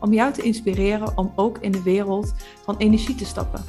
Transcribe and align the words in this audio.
om 0.00 0.12
jou 0.12 0.32
te 0.32 0.42
inspireren 0.42 1.18
om 1.18 1.32
ook 1.36 1.58
in 1.58 1.72
de 1.72 1.82
wereld 1.82 2.34
van 2.62 2.76
energie 2.76 3.14
te 3.14 3.24
stappen. 3.24 3.64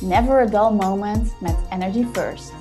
Never 0.00 0.40
a 0.40 0.46
dull 0.46 0.76
moment 0.76 1.40
met 1.40 1.56
Energy 1.70 2.04
First. 2.12 2.52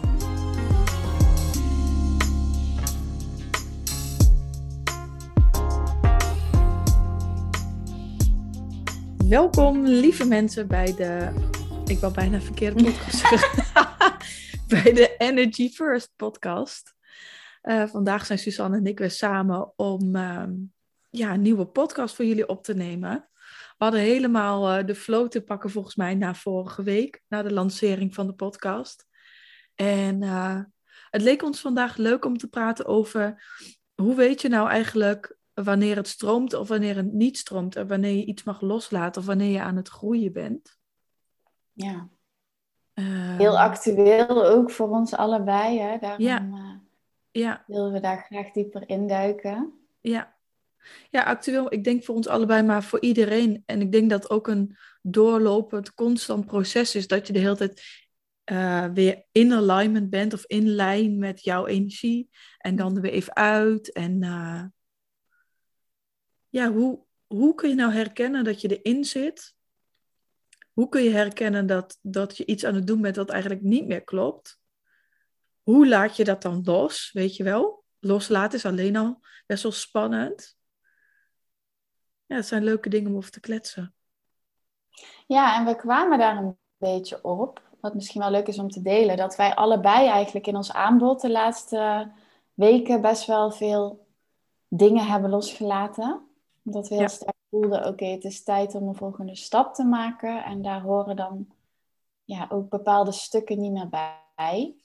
Welkom 9.28 9.86
lieve 9.86 10.26
mensen 10.26 10.68
bij 10.68 10.96
de, 10.96 11.30
ik 11.86 12.00
wil 12.00 12.12
bijna 12.12 12.42
verkeerde 12.42 12.84
podcast 12.92 13.18
zeggen, 13.18 13.68
bij 14.84 14.94
de 14.94 15.16
Energy 15.18 15.70
First 15.70 16.12
podcast. 16.16 16.94
Uh, 17.64 17.88
vandaag 17.88 18.26
zijn 18.26 18.40
Suzanne 18.40 18.78
en 18.78 18.86
ik 18.86 19.00
weer 19.00 19.12
samen 19.12 19.74
om 19.76 20.16
ehm, 20.16 20.52
ja, 21.12 21.34
een 21.34 21.42
nieuwe 21.42 21.66
podcast 21.66 22.16
voor 22.16 22.26
jullie 22.26 22.48
op 22.48 22.64
te 22.64 22.74
nemen. 22.74 23.30
We 23.78 23.88
hadden 23.88 24.02
helemaal 24.02 24.80
uh, 24.80 24.86
de 24.86 24.96
flow 24.96 25.28
te 25.28 25.42
pakken 25.42 25.70
volgens 25.70 25.96
mij 25.96 26.16
na 26.16 26.34
vorige 26.34 26.84
week, 26.84 27.24
na 27.28 27.42
de 27.42 27.54
lancering 27.54 28.14
van 28.14 28.28
de 28.28 28.34
podcast. 28.34 29.08
En 29.76 30.22
uh, 30.22 30.60
het 31.10 31.22
leek 31.22 31.44
ons 31.44 31.62
vandaag 31.62 31.98
leuk 31.98 32.26
om 32.26 32.38
te 32.38 32.48
praten 32.48 32.86
over 32.86 33.44
hoe 33.96 34.16
weet 34.16 34.42
je 34.42 34.50
nou 34.50 34.70
eigenlijk 34.70 35.38
wanneer 35.54 35.96
het 35.96 36.08
stroomt 36.08 36.54
of 36.54 36.68
wanneer 36.68 36.96
het 36.96 37.14
niet 37.14 37.38
stroomt. 37.38 37.76
En 37.76 37.88
wanneer 37.88 38.16
je 38.16 38.26
iets 38.26 38.44
mag 38.44 38.62
loslaten 38.62 39.22
of 39.22 39.28
wanneer 39.28 39.52
je 39.52 39.62
aan 39.62 39.76
het 39.76 39.88
groeien 39.88 40.34
bent. 40.34 40.78
Ja. 41.72 42.10
Uh, 42.94 43.38
Heel 43.38 43.60
actueel 43.60 44.46
ook 44.46 44.72
voor 44.72 44.90
ons 44.90 45.14
allebei. 45.14 45.80
Hè? 45.80 45.98
Daarom 45.98 46.26
ja. 46.26 46.42
Uh, 46.42 46.74
ja. 47.32 47.64
willen 47.68 47.92
we 47.92 48.00
daar 48.00 48.26
graag 48.30 48.52
dieper 48.52 48.90
induiken. 48.90 49.74
Ja. 50.02 50.40
Ja, 51.10 51.24
actueel, 51.24 51.74
ik 51.74 51.84
denk 51.84 52.04
voor 52.04 52.16
ons 52.16 52.28
allebei, 52.28 52.64
maar 52.64 52.84
voor 52.84 53.02
iedereen. 53.02 53.64
En 53.66 53.82
ik 53.82 53.92
denk 53.92 54.10
dat 54.10 54.30
ook 54.30 54.48
een 54.48 54.78
doorlopend, 55.02 55.94
constant 55.94 56.46
proces 56.46 56.96
is. 56.96 57.08
Dat 57.08 57.28
je 57.28 57.34
de 57.34 57.40
hele 57.40 57.56
tijd 57.56 57.82
uh, 58.52 58.86
weer 58.94 59.24
in 59.32 59.54
alignment 59.54 60.10
bent 60.10 60.34
of 60.34 60.46
in 60.46 60.68
lijn 60.68 61.18
met 61.18 61.44
jouw 61.44 61.68
energie. 61.68 62.30
En 62.58 62.76
dan 62.76 62.96
er 62.96 63.02
weer 63.02 63.12
even 63.12 63.36
uit. 63.36 63.92
En 63.92 64.24
uh, 64.24 64.64
ja, 66.50 66.72
hoe, 66.72 67.06
hoe 67.28 67.56
kun 67.56 67.70
je 67.70 67.76
nou 67.76 67.94
herkennen 67.94 68.44
dat 68.44 68.62
je 68.62 68.80
erin 68.80 69.06
zit? 69.06 69.56
Hoe 70.74 70.90
kun 70.90 71.04
je 71.04 71.10
herkennen 71.10 71.68
dat, 71.68 71.98
dat 72.02 72.38
je 72.38 72.46
iets 72.46 72.66
aan 72.66 72.76
het 72.76 72.88
doen 72.88 73.02
bent 73.02 73.16
dat 73.16 73.30
eigenlijk 73.30 73.62
niet 73.62 73.88
meer 73.88 74.04
klopt? 74.04 74.60
Hoe 75.64 75.88
laat 75.88 76.16
je 76.16 76.24
dat 76.24 76.42
dan 76.42 76.62
los? 76.64 77.10
Weet 77.14 77.36
je 77.36 77.44
wel? 77.44 77.84
Loslaten 78.00 78.58
is 78.58 78.66
alleen 78.66 78.96
al 78.96 79.20
best 79.46 79.64
wel 79.64 79.72
spannend. 79.72 80.58
Ja, 82.32 82.38
het 82.38 82.48
zijn 82.48 82.64
leuke 82.64 82.90
dingen 82.90 83.12
om 83.12 83.18
over 83.18 83.32
te 83.32 83.40
kletsen. 83.40 83.94
Ja, 85.28 85.58
en 85.60 85.66
we 85.66 85.76
kwamen 85.76 86.18
daar 86.18 86.38
een 86.38 86.58
beetje 86.78 87.24
op, 87.24 87.62
wat 87.80 87.94
misschien 87.94 88.22
wel 88.22 88.32
leuk 88.32 88.48
is 88.48 88.60
om 88.60 88.70
te 88.70 88.82
delen, 88.82 89.18
dat 89.18 89.36
wij 89.36 89.56
allebei 89.56 90.08
eigenlijk 90.08 90.48
in 90.48 90.56
ons 90.56 90.74
aanbod 90.74 91.22
de 91.22 91.32
laatste 91.32 92.12
weken 92.54 93.02
best 93.02 93.26
wel 93.26 93.52
veel 93.52 94.06
dingen 94.68 95.06
hebben 95.06 95.30
losgelaten 95.30 96.22
omdat 96.64 96.88
we 96.88 96.96
heel 96.96 97.10
sterk 97.10 97.36
voelden, 97.50 97.88
oké, 97.88 98.06
het 98.06 98.24
is 98.24 98.44
tijd 98.44 98.76
om 98.76 98.88
een 98.88 98.96
volgende 98.96 99.36
stap 99.36 99.74
te 99.74 99.84
maken. 99.84 100.44
En 100.44 100.62
daar 100.62 100.82
horen 100.82 101.16
dan 101.16 101.48
ja, 102.24 102.48
ook 102.50 102.70
bepaalde 102.70 103.12
stukken 103.12 103.60
niet 103.60 103.72
meer 103.72 103.90
bij. 103.90 104.76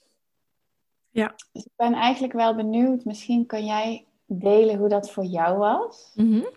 Ja. 1.09 1.33
Dus 1.51 1.63
ik 1.63 1.71
ben 1.75 1.93
eigenlijk 1.93 2.33
wel 2.33 2.55
benieuwd, 2.55 3.05
misschien 3.05 3.45
kan 3.45 3.65
jij 3.65 4.05
delen 4.25 4.77
hoe 4.77 4.89
dat 4.89 5.11
voor 5.11 5.25
jou 5.25 5.57
was? 5.57 6.11
Mm 6.15 6.47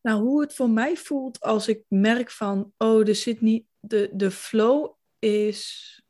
nou, 0.00 0.20
hoe 0.20 0.40
het 0.40 0.54
voor 0.54 0.70
mij 0.70 0.96
voelt 0.96 1.40
als 1.40 1.68
ik 1.68 1.82
merk 1.88 2.30
van, 2.30 2.72
oh, 2.76 3.08
er 3.08 3.14
zit 3.14 3.40
niet, 3.40 3.64
de, 3.80 4.10
de 4.12 4.30
flow 4.30 4.94
is 5.18 6.00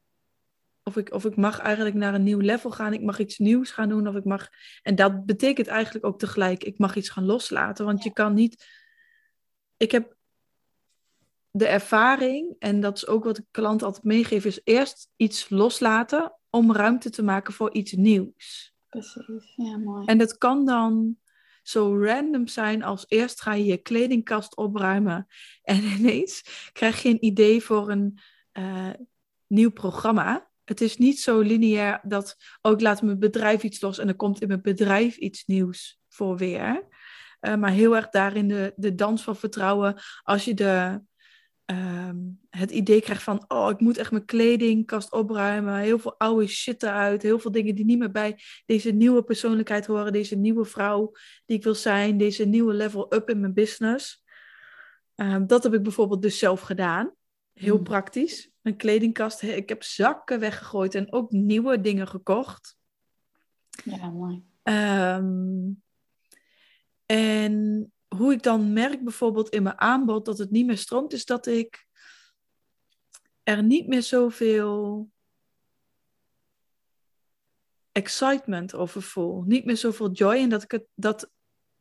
of 0.83 0.97
ik, 0.97 1.13
of 1.13 1.25
ik 1.25 1.37
mag 1.37 1.59
eigenlijk 1.59 1.97
naar 1.97 2.15
een 2.15 2.23
nieuw 2.23 2.39
level 2.39 2.71
gaan. 2.71 2.93
Ik 2.93 3.03
mag 3.03 3.19
iets 3.19 3.39
nieuws 3.39 3.71
gaan 3.71 3.89
doen. 3.89 4.09
Of 4.09 4.15
ik 4.15 4.25
mag. 4.25 4.49
En 4.83 4.95
dat 4.95 5.27
betekent 5.27 5.67
eigenlijk 5.67 6.07
ook 6.07 6.19
tegelijk, 6.19 6.65
ik 6.65 6.79
mag 6.79 6.97
iets 6.97 7.09
gaan 7.09 7.25
loslaten. 7.25 7.85
Want 7.85 8.03
je 8.03 8.13
kan 8.13 8.35
niet. 8.35 8.67
Ik 9.77 9.91
heb 9.91 10.17
de 11.51 11.67
ervaring, 11.67 12.57
en 12.59 12.81
dat 12.81 12.97
is 12.97 13.07
ook 13.07 13.25
wat 13.25 13.39
ik 13.39 13.45
klant 13.51 13.83
altijd 13.83 14.05
meegeef, 14.05 14.45
is 14.45 14.61
eerst 14.65 15.09
iets 15.17 15.49
loslaten 15.49 16.39
om 16.51 16.73
ruimte 16.73 17.11
te 17.11 17.23
maken 17.23 17.53
voor 17.53 17.75
iets 17.75 17.93
nieuws. 17.93 18.70
Precies, 18.91 19.53
ja, 19.57 19.77
mooi. 19.77 20.05
En 20.07 20.19
dat 20.19 20.39
kan 20.39 20.67
dan 20.67 21.17
zo 21.63 22.05
random 22.05 22.47
zijn 22.47 22.83
als 22.83 23.05
eerst 23.09 23.41
ga 23.41 23.55
je 23.55 23.65
je 23.65 23.77
kledingkast 23.77 24.57
opruimen 24.57 25.27
en 25.63 25.83
ineens 25.99 26.43
krijg 26.73 27.03
je 27.03 27.09
een 27.09 27.25
idee 27.25 27.63
voor 27.63 27.91
een 27.91 28.19
uh, 28.53 28.91
nieuw 29.47 29.71
programma. 29.71 30.49
Het 30.65 30.81
is 30.81 30.97
niet 30.97 31.21
zo 31.21 31.41
lineair 31.41 32.01
dat, 32.03 32.37
oh, 32.63 32.73
ik 32.73 32.81
laat 32.81 33.03
mijn 33.03 33.19
bedrijf 33.19 33.63
iets 33.63 33.81
los 33.81 33.99
en 33.99 34.09
er 34.09 34.17
komt 34.17 34.41
in 34.41 34.49
mijn 34.49 34.63
bedrijf 34.63 35.17
iets 35.17 35.47
nieuws 35.47 36.01
voor 36.09 36.37
weer. 36.37 36.89
Uh, 37.41 37.55
maar 37.55 37.71
heel 37.71 37.97
erg 37.97 38.09
daarin 38.09 38.49
de, 38.49 38.73
de 38.77 38.95
dans 38.95 39.23
van 39.23 39.37
vertrouwen. 39.37 40.01
Als 40.23 40.45
je 40.45 40.55
de, 40.55 41.01
uh, 41.71 42.11
het 42.51 42.71
idee 42.71 43.01
krijgt 43.01 43.23
van, 43.23 43.45
oh, 43.49 43.71
ik 43.71 43.81
moet 43.81 43.97
echt 43.97 44.11
mijn 44.11 44.25
kledingkast 44.25 45.13
opruimen. 45.13 45.75
Heel 45.75 45.99
veel 45.99 46.19
oude 46.19 46.47
shit 46.47 46.83
eruit. 46.83 47.23
Heel 47.23 47.39
veel 47.39 47.51
dingen 47.51 47.75
die 47.75 47.85
niet 47.85 47.99
meer 47.99 48.11
bij 48.11 48.39
deze 48.67 48.91
nieuwe 48.91 49.23
persoonlijkheid 49.23 49.87
horen. 49.87 50.13
Deze 50.13 50.37
nieuwe 50.37 50.65
vrouw 50.65 51.13
die 51.47 51.57
ik 51.57 51.65
wil 51.65 51.75
zijn. 51.75 52.19
Deze 52.19 52.45
nieuwe 52.45 52.73
level 52.73 53.15
up 53.15 53.31
in 53.31 53.41
mijn 53.41 53.55
business. 53.55 54.25
Uh, 55.17 55.37
dat 55.47 55.63
heb 55.63 55.75
ik 55.75 55.83
bijvoorbeeld 55.83 56.23
dus 56.23 56.39
zelf 56.39 56.61
gedaan. 56.61 57.15
Heel 57.53 57.77
mm. 57.77 57.85
praktisch. 57.85 58.51
Mijn 58.61 58.77
kledingkast, 58.77 59.43
ik 59.43 59.69
heb 59.69 59.83
zakken 59.83 60.41
weggegooid 60.41 60.95
en 60.95 61.13
ook 61.13 61.31
nieuwe 61.31 61.81
dingen 61.81 62.09
gekocht. 62.09 62.77
Ja, 63.85 64.11
mooi. 64.11 64.43
Um, 64.63 65.83
en 67.07 67.93
hoe 68.17 68.33
ik 68.33 68.43
dan 68.43 68.73
merk 68.73 69.05
bijvoorbeeld 69.05 69.49
in 69.49 69.63
mijn 69.63 69.81
aanbod 69.81 70.25
dat 70.25 70.39
het 70.39 70.51
niet 70.51 70.67
meer 70.67 70.79
stroomt, 70.79 71.13
is 71.13 71.25
dat 71.25 71.47
ik 71.47 71.87
er 73.43 73.63
niet 73.63 73.87
meer 73.87 74.03
zoveel 74.03 75.09
excitement 77.93 78.75
over 78.75 79.03
voel. 79.03 79.43
Niet 79.43 79.65
meer 79.65 79.77
zoveel 79.77 80.11
joy. 80.11 80.35
En 80.35 80.49
dat 80.49 80.63
ik 80.63 80.71
het, 80.71 80.87
dat 80.95 81.31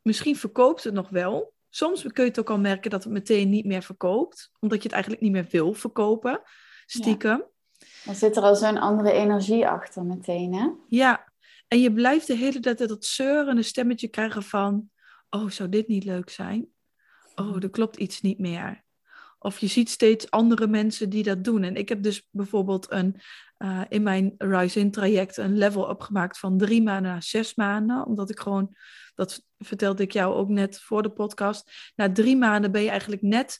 misschien 0.01 0.35
verkoopt 0.35 0.84
het 0.84 0.94
nog 0.94 1.09
wel. 1.09 1.53
Soms 1.69 2.01
kun 2.01 2.23
je 2.23 2.29
het 2.29 2.40
ook 2.40 2.50
al 2.50 2.59
merken 2.59 2.91
dat 2.91 3.03
het 3.03 3.13
meteen 3.13 3.50
niet 3.50 3.66
meer 3.66 3.84
verkoopt, 3.84 4.51
omdat 4.59 4.78
je 4.78 4.84
het 4.84 4.94
eigenlijk 4.94 5.23
niet 5.23 5.31
meer 5.31 5.47
wil 5.50 5.73
verkopen 5.73 6.41
stiekem. 6.85 7.46
Dan 8.06 8.16
zit 8.16 8.38
er 8.38 8.44
al 8.44 8.56
zo'n 8.56 8.78
andere 8.78 9.11
energie 9.11 9.67
achter 9.67 10.03
meteen, 10.03 10.53
hè? 10.53 10.69
Ja, 10.87 11.34
en 11.67 11.79
je 11.79 11.93
blijft 11.93 12.28
de 12.28 12.35
hele 12.35 12.59
tijd 12.59 12.87
dat 12.87 13.05
zeurende 13.05 13.64
stemmetje 13.64 14.08
krijgen 14.08 14.43
van... 14.43 14.90
Oh, 15.29 15.49
zou 15.49 15.70
dit 15.70 15.87
niet 15.87 16.03
leuk 16.03 16.29
zijn? 16.29 16.67
Oh, 17.35 17.46
mhm. 17.46 17.61
er 17.61 17.70
klopt 17.70 17.97
iets 17.97 18.22
niet 18.22 18.40
meer. 18.40 18.84
Of 19.40 19.59
je 19.59 19.67
ziet 19.67 19.90
steeds 19.90 20.31
andere 20.31 20.67
mensen 20.67 21.09
die 21.09 21.23
dat 21.23 21.43
doen. 21.43 21.64
En 21.64 21.76
ik 21.76 21.90
heb 21.90 22.03
dus 22.03 22.28
bijvoorbeeld 22.31 22.91
een, 22.91 23.16
uh, 23.58 23.81
in 23.90 24.03
mijn 24.03 24.34
Rise-In 24.37 24.91
traject 24.91 25.37
een 25.37 25.58
level 25.58 25.84
opgemaakt 25.84 26.40
van 26.40 26.58
drie 26.58 26.84
maanden 26.84 27.11
naar 27.11 27.23
zes 27.23 27.55
maanden. 27.55 28.05
Omdat 28.05 28.29
ik 28.29 28.40
gewoon, 28.40 28.76
dat 29.16 29.46
vertelde 29.58 30.03
ik 30.03 30.11
jou 30.11 30.35
ook 30.35 30.49
net 30.49 30.79
voor 30.81 31.02
de 31.02 31.11
podcast. 31.11 31.91
Na 31.96 32.11
drie 32.11 32.37
maanden 32.37 32.72
ben 32.72 32.81
je 32.81 32.90
eigenlijk 32.90 33.22
net 33.22 33.59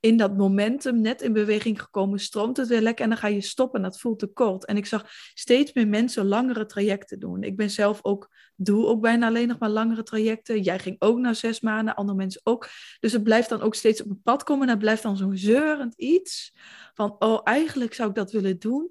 in 0.00 0.16
dat 0.16 0.36
momentum 0.36 1.00
net 1.00 1.22
in 1.22 1.32
beweging 1.32 1.82
gekomen, 1.82 2.20
stroomt 2.20 2.56
het 2.56 2.68
weer 2.68 2.80
lekker 2.80 3.04
en 3.04 3.10
dan 3.10 3.18
ga 3.18 3.26
je 3.26 3.40
stoppen 3.40 3.82
en 3.82 3.88
dat 3.88 4.00
voelt 4.00 4.18
te 4.18 4.26
kort. 4.26 4.64
En 4.64 4.76
ik 4.76 4.86
zag 4.86 5.06
steeds 5.34 5.72
meer 5.72 5.88
mensen 5.88 6.26
langere 6.26 6.66
trajecten 6.66 7.18
doen. 7.18 7.42
Ik 7.42 7.56
ben 7.56 7.70
zelf 7.70 7.98
ook, 8.02 8.34
doe 8.60 8.86
ook 8.86 9.00
bijna 9.00 9.26
alleen 9.26 9.48
nog 9.48 9.58
maar 9.58 9.68
langere 9.68 10.02
trajecten. 10.02 10.62
Jij 10.62 10.78
ging 10.78 10.96
ook 10.98 11.18
na 11.18 11.32
zes 11.32 11.60
maanden, 11.60 11.94
andere 11.94 12.18
mensen 12.18 12.40
ook. 12.44 12.68
Dus 13.00 13.12
het 13.12 13.22
blijft 13.22 13.48
dan 13.48 13.60
ook 13.60 13.74
steeds 13.74 14.02
op 14.02 14.08
het 14.08 14.22
pad 14.22 14.42
komen 14.42 14.62
en 14.62 14.68
het 14.68 14.78
blijft 14.78 15.02
dan 15.02 15.16
zo'n 15.16 15.36
zeurend 15.36 15.94
iets 15.94 16.52
van, 16.94 17.16
oh 17.18 17.40
eigenlijk 17.44 17.94
zou 17.94 18.08
ik 18.08 18.14
dat 18.14 18.32
willen 18.32 18.58
doen. 18.58 18.90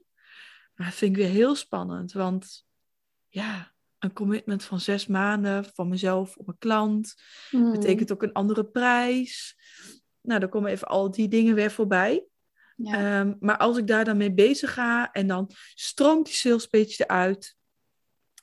Maar 0.76 0.88
dat 0.88 0.96
vind 0.96 1.12
ik 1.12 1.24
weer 1.24 1.32
heel 1.32 1.56
spannend, 1.56 2.12
want 2.12 2.66
ja, 3.28 3.74
een 4.00 4.14
commitment 4.14 4.64
van 4.64 4.80
zes 4.80 5.08
maanden 5.08 5.66
van 5.74 5.88
mezelf 5.88 6.36
op 6.36 6.48
een 6.48 6.58
klant. 6.58 7.16
Hmm. 7.50 7.72
Betekent 7.72 8.12
ook 8.12 8.24
een 8.24 8.34
andere 8.34 8.66
prijs. 8.66 9.58
Nou, 10.22 10.40
dan 10.40 10.50
komen 10.50 10.72
even 10.72 10.88
al 10.88 11.12
die 11.12 11.28
dingen 11.28 11.56
weer 11.56 11.72
voorbij. 11.72 12.26
Ja. 12.76 12.94
Ehm, 12.94 13.34
maar 13.40 13.58
als 13.58 13.78
ik 13.78 13.88
daar 13.88 14.06
dan 14.06 14.18
mee 14.18 14.34
bezig 14.34 14.74
ga 14.74 15.12
en 15.12 15.28
dan 15.28 15.52
stroomt 15.74 16.26
die 16.26 16.36
sales 16.36 16.68
page 16.68 17.04
eruit, 17.04 17.58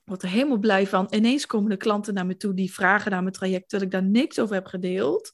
word 0.04 0.22
er 0.22 0.28
helemaal 0.28 0.58
blij 0.58 0.86
van. 0.86 1.06
Ineens 1.10 1.46
komen 1.46 1.70
de 1.70 1.76
klanten 1.76 2.14
naar 2.14 2.26
me 2.26 2.36
toe 2.36 2.54
die 2.54 2.72
vragen 2.72 3.10
naar 3.10 3.22
mijn 3.22 3.34
traject, 3.34 3.70
dat 3.70 3.82
ik 3.82 3.90
daar 3.90 4.02
niks 4.02 4.38
over 4.38 4.54
heb 4.54 4.66
gedeeld. 4.66 5.32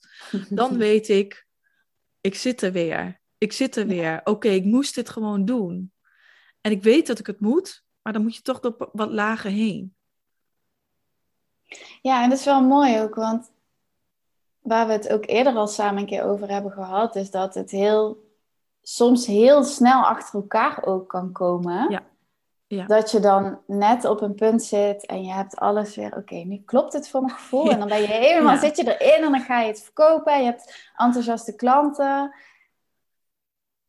Dan 0.48 0.76
weet 0.86 1.08
ik, 1.08 1.46
ik 2.20 2.34
zit 2.34 2.62
er 2.62 2.72
weer. 2.72 3.20
Ik 3.38 3.52
zit 3.52 3.76
er 3.76 3.86
weer. 3.86 4.20
Oké, 4.24 4.48
ik 4.48 4.64
moest 4.64 4.94
dit 4.94 5.08
gewoon 5.08 5.44
doen. 5.44 5.92
En 6.60 6.70
ik 6.70 6.82
weet 6.82 7.06
dat 7.06 7.18
ik 7.18 7.26
het 7.26 7.40
moet, 7.40 7.84
maar 8.02 8.12
dan 8.12 8.22
moet 8.22 8.36
je 8.36 8.42
toch 8.42 8.60
op 8.60 8.90
wat 8.92 9.10
lager 9.10 9.50
heen. 9.50 9.94
Ja, 12.02 12.22
en 12.22 12.30
dat 12.30 12.38
is 12.38 12.44
wel 12.44 12.62
mooi 12.62 13.00
ook, 13.00 13.14
want 13.14 13.50
waar 14.60 14.86
we 14.86 14.92
het 14.92 15.08
ook 15.08 15.26
eerder 15.26 15.54
al 15.54 15.66
samen 15.66 16.00
een 16.00 16.08
keer 16.08 16.24
over 16.24 16.48
hebben 16.48 16.72
gehad, 16.72 17.16
is 17.16 17.30
dat 17.30 17.54
het 17.54 17.70
heel, 17.70 18.30
soms 18.82 19.26
heel 19.26 19.64
snel 19.64 20.02
achter 20.04 20.34
elkaar 20.34 20.84
ook 20.84 21.08
kan 21.08 21.32
komen. 21.32 21.90
Ja. 21.90 22.02
Ja. 22.70 22.86
Dat 22.86 23.10
je 23.10 23.20
dan 23.20 23.58
net 23.66 24.04
op 24.04 24.20
een 24.20 24.34
punt 24.34 24.62
zit 24.62 25.06
en 25.06 25.22
je 25.24 25.32
hebt 25.32 25.56
alles 25.56 25.96
weer, 25.96 26.16
oké, 26.16 26.34
nu 26.34 26.62
klopt 26.64 26.92
het 26.92 27.08
voor 27.08 27.20
mijn 27.20 27.32
gevoel. 27.32 27.70
En 27.70 27.78
dan 27.78 27.88
ben 27.88 28.00
je 28.00 28.06
helemaal, 28.06 28.54
Ja. 28.54 28.60
zit 28.60 28.76
je 28.76 28.98
erin 28.98 29.24
en 29.24 29.30
dan 29.32 29.40
ga 29.40 29.60
je 29.60 29.66
het 29.68 29.82
verkopen. 29.82 30.38
Je 30.38 30.44
hebt 30.44 30.90
enthousiaste 30.96 31.54
klanten. 31.56 32.34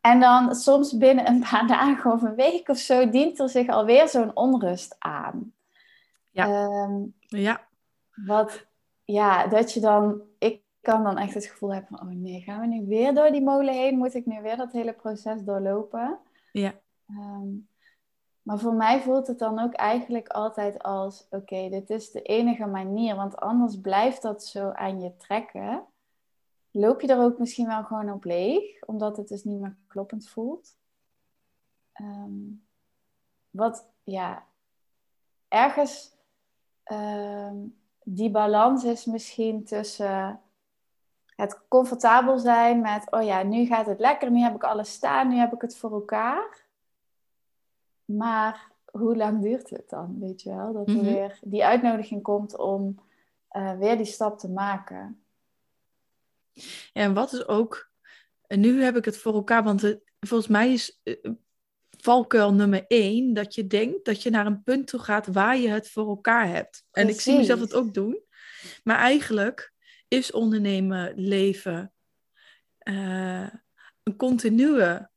En 0.02 0.20
dan 0.20 0.56
soms 0.56 0.98
binnen 0.98 1.28
een 1.28 1.46
paar 1.52 1.68
dagen 1.78 2.12
of 2.12 2.22
een 2.22 2.36
week 2.36 2.70
of 2.70 2.78
zo 2.78 3.10
dient 3.10 3.40
er 3.40 3.50
zich 3.50 3.68
alweer 3.68 4.08
zo'n 4.08 4.36
onrust 4.36 4.96
aan. 5.00 5.54
Ja. 6.32 6.46
Ehm, 6.48 7.02
Ja, 7.28 7.68
wat, 8.26 8.66
ja, 9.04 9.48
dat 9.48 9.74
je 9.74 9.80
dan, 9.80 10.22
ik 10.40 10.62
kan 10.82 11.04
dan 11.04 11.18
echt 11.18 11.34
het 11.34 11.46
gevoel 11.46 11.74
hebben 11.74 11.98
van, 11.98 12.08
oh 12.08 12.14
nee, 12.16 12.42
gaan 12.42 12.60
we 12.60 12.68
nu 12.68 12.86
weer 12.88 13.14
door 13.14 13.32
die 13.32 13.42
molen 13.44 13.74
heen? 13.74 13.98
Moet 13.98 14.14
ik 14.16 14.26
nu 14.26 14.42
weer 14.42 14.58
dat 14.58 14.72
hele 14.72 14.94
proces 14.94 15.42
doorlopen? 15.44 16.20
ja, 16.52 16.74
Ehm, 17.08 17.48
maar 18.42 18.60
voor 18.60 18.74
mij 18.74 19.02
voelt 19.02 19.28
het 19.28 19.40
dan 19.40 19.60
ook 19.60 19.74
eigenlijk 19.74 20.28
altijd 20.28 20.84
als, 20.84 21.28
oké, 21.30 21.70
dit 21.70 21.90
is 21.90 22.12
de 22.12 22.22
enige 22.22 22.66
manier, 22.66 23.16
want 23.16 23.38
anders 23.38 23.82
blijft 23.82 24.22
dat 24.22 24.46
zo 24.46 24.70
aan 24.70 25.02
je 25.02 25.18
trekken. 25.18 25.86
Loop 26.72 27.02
je 27.02 27.08
er 27.08 27.24
ook 27.24 27.38
misschien 27.38 27.68
wel 27.68 27.84
gewoon 27.84 28.12
op 28.12 28.24
leeg, 28.24 28.84
omdat 28.86 29.18
het 29.18 29.28
dus 29.28 29.44
niet 29.44 29.60
meer 29.60 29.76
kloppend 29.88 30.30
voelt. 30.30 30.78
Ehm, 31.94 32.50
wat, 33.50 33.90
ja, 34.04 34.46
ergens 35.48 36.16
ehm, 36.84 37.56
die 38.04 38.32
balans 38.32 38.84
is 38.84 39.06
misschien 39.06 39.64
tussen 39.64 40.42
het 41.36 41.62
comfortabel 41.68 42.40
zijn 42.40 42.82
met, 42.82 43.12
oh 43.12 43.24
ja, 43.24 43.44
nu 43.44 43.66
gaat 43.66 43.86
het 43.86 44.00
lekker, 44.00 44.32
nu 44.32 44.40
heb 44.40 44.56
ik 44.56 44.64
alles 44.64 44.92
staan, 44.92 45.28
nu 45.28 45.36
heb 45.36 45.54
ik 45.54 45.62
het 45.62 45.78
voor 45.78 45.92
elkaar. 45.92 46.70
Maar 48.18 48.72
hoe 48.86 49.16
lang 49.16 49.42
duurt 49.42 49.70
het 49.70 49.90
dan, 49.90 50.20
weet 50.20 50.42
je 50.42 50.50
wel? 50.56 50.74
Dat 50.74 50.88
er 50.88 50.96
Mhm. 50.96 51.06
weer 51.06 51.38
die 51.42 51.66
uitnodiging 51.66 52.22
komt 52.22 52.58
om 52.58 53.00
eh, 53.48 53.78
weer 53.78 53.98
die 53.98 54.06
stap 54.06 54.40
te 54.40 54.50
maken. 54.50 55.24
En 56.94 57.14
wat 57.14 57.34
is 57.34 57.48
ook, 57.48 57.92
nu 58.48 58.84
heb 58.84 58.96
ik 58.96 59.06
het 59.06 59.18
voor 59.18 59.34
elkaar, 59.34 59.64
want 59.64 59.82
het- 59.82 60.02
volgens 60.20 60.50
mij 60.50 60.74
is 60.74 61.00
eh, 61.04 61.32
valkuil 61.90 62.54
nummer 62.54 62.86
één 62.88 63.34
dat 63.34 63.56
je 63.56 63.68
denkt 63.68 64.06
dat 64.06 64.24
je 64.24 64.30
naar 64.30 64.46
een 64.46 64.64
punt 64.64 64.88
toe 64.88 65.00
gaat 65.00 65.28
waar 65.28 65.58
je 65.58 65.70
het 65.70 65.90
voor 65.90 66.08
elkaar 66.08 66.48
hebt. 66.48 66.86
En 66.92 67.10
ik 67.10 67.22
zie 67.22 67.38
mezelf 67.38 67.60
het 67.60 67.74
ook 67.74 67.94
doen. 67.94 68.22
Maar 68.84 68.98
eigenlijk 68.98 69.74
is 70.08 70.32
ondernemen, 70.32 71.14
leven, 71.16 71.94
eh, 72.78 73.48
een 74.04 74.16
continue 74.18 75.08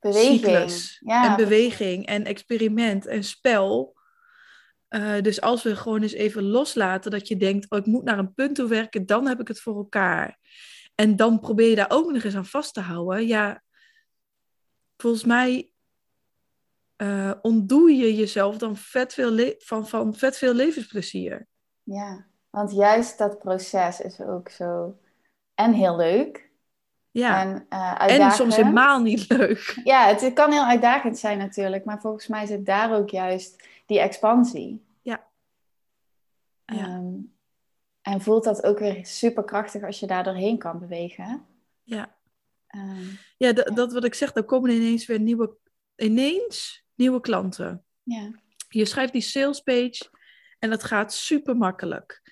Beweging. 0.00 0.40
cyclus 0.40 0.96
Ja, 1.04 1.30
en 1.30 1.36
beweging 1.36 2.06
en 2.06 2.24
experiment 2.24 3.06
en 3.06 3.24
spel. 3.24 3.96
Eh, 4.88 5.20
dus 5.20 5.40
als 5.40 5.62
we 5.62 5.76
gewoon 5.76 6.02
eens 6.02 6.12
even 6.12 6.42
loslaten 6.42 7.10
dat 7.10 7.28
je 7.28 7.36
denkt, 7.36 7.70
oh, 7.70 7.78
ik 7.78 7.86
moet 7.86 8.04
naar 8.04 8.18
een 8.18 8.34
punt 8.34 8.54
toe 8.54 8.68
werken, 8.68 9.06
dan 9.06 9.26
heb 9.26 9.40
ik 9.40 9.48
het 9.48 9.60
voor 9.60 9.76
elkaar. 9.76 10.38
En 10.94 11.16
dan 11.16 11.40
probeer 11.40 11.68
je 11.68 11.76
daar 11.76 11.90
ook 11.90 12.12
nog 12.12 12.22
eens 12.22 12.36
aan 12.36 12.46
vast 12.46 12.74
te 12.74 12.80
houden. 12.80 13.26
Ja, 13.26 13.62
volgens 14.96 15.24
mij 15.24 15.70
eh, 16.96 17.32
ontdoe 17.42 17.92
je 17.92 18.14
jezelf 18.14 18.56
dan 18.56 18.76
vet 18.76 19.14
veel 19.14 19.54
van, 19.58 19.88
van 19.88 20.14
vet 20.14 20.36
veel 20.36 20.54
levensplezier. 20.54 21.46
Ja, 21.82 22.26
want 22.50 22.72
juist 22.72 23.18
dat 23.18 23.38
proces 23.38 24.00
is 24.00 24.20
ook 24.20 24.48
zo 24.48 24.98
en 25.54 25.72
heel 25.72 25.96
leuk. 25.96 26.45
Ja, 27.18 27.40
En, 27.40 27.66
eh 27.68 28.20
en 28.20 28.30
soms 28.30 28.56
helemaal 28.56 29.00
niet 29.02 29.28
leuk. 29.28 29.80
Ja, 29.84 30.06
het 30.06 30.32
kan 30.32 30.52
heel 30.52 30.64
uitdagend 30.64 31.18
zijn 31.18 31.38
natuurlijk, 31.38 31.84
maar 31.84 32.00
volgens 32.00 32.26
mij 32.26 32.46
zit 32.46 32.66
daar 32.66 32.92
ook 32.96 33.10
juist 33.10 33.68
die 33.86 34.00
expansie. 34.00 34.84
Ja. 35.02 35.26
Ja. 36.64 36.76
Ehm, 36.76 37.14
en 38.02 38.20
voelt 38.20 38.44
dat 38.44 38.64
ook 38.64 38.78
weer 38.78 39.06
super 39.06 39.44
krachtig 39.44 39.82
als 39.82 40.00
je 40.00 40.06
daar 40.06 40.24
doorheen 40.24 40.58
kan 40.58 40.78
bewegen. 40.78 41.46
Ja. 41.82 42.14
Ehm, 42.66 43.04
Ja, 43.36 43.52
dat 43.52 43.92
wat 43.92 44.04
ik 44.04 44.14
zeg, 44.14 44.32
dan 44.32 44.44
komen 44.44 44.70
ineens 44.70 45.06
weer 45.06 45.20
nieuwe, 45.20 45.56
ineens 45.96 46.84
nieuwe 46.94 47.20
klanten. 47.20 47.84
ja. 48.02 48.30
Je 48.68 48.84
schrijft 48.84 49.12
die 49.12 49.22
sales 49.22 49.60
page 49.60 50.10
en 50.58 50.70
dat 50.70 50.84
gaat 50.84 51.12
super 51.12 51.56
makkelijk. 51.56 52.22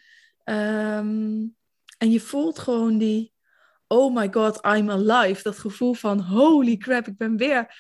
Ehm, 0.44 1.46
en 1.98 2.10
je 2.10 2.20
voelt 2.20 2.58
gewoon 2.58 2.98
die, 2.98 3.33
oh 3.86 4.14
my 4.14 4.28
god, 4.31 4.66
I'm 4.66 4.90
alive. 4.90 5.42
Dat 5.42 5.58
gevoel 5.58 5.94
van, 5.94 6.20
holy 6.20 6.76
crap, 6.76 7.06
ik 7.06 7.16
ben 7.16 7.36
weer 7.36 7.76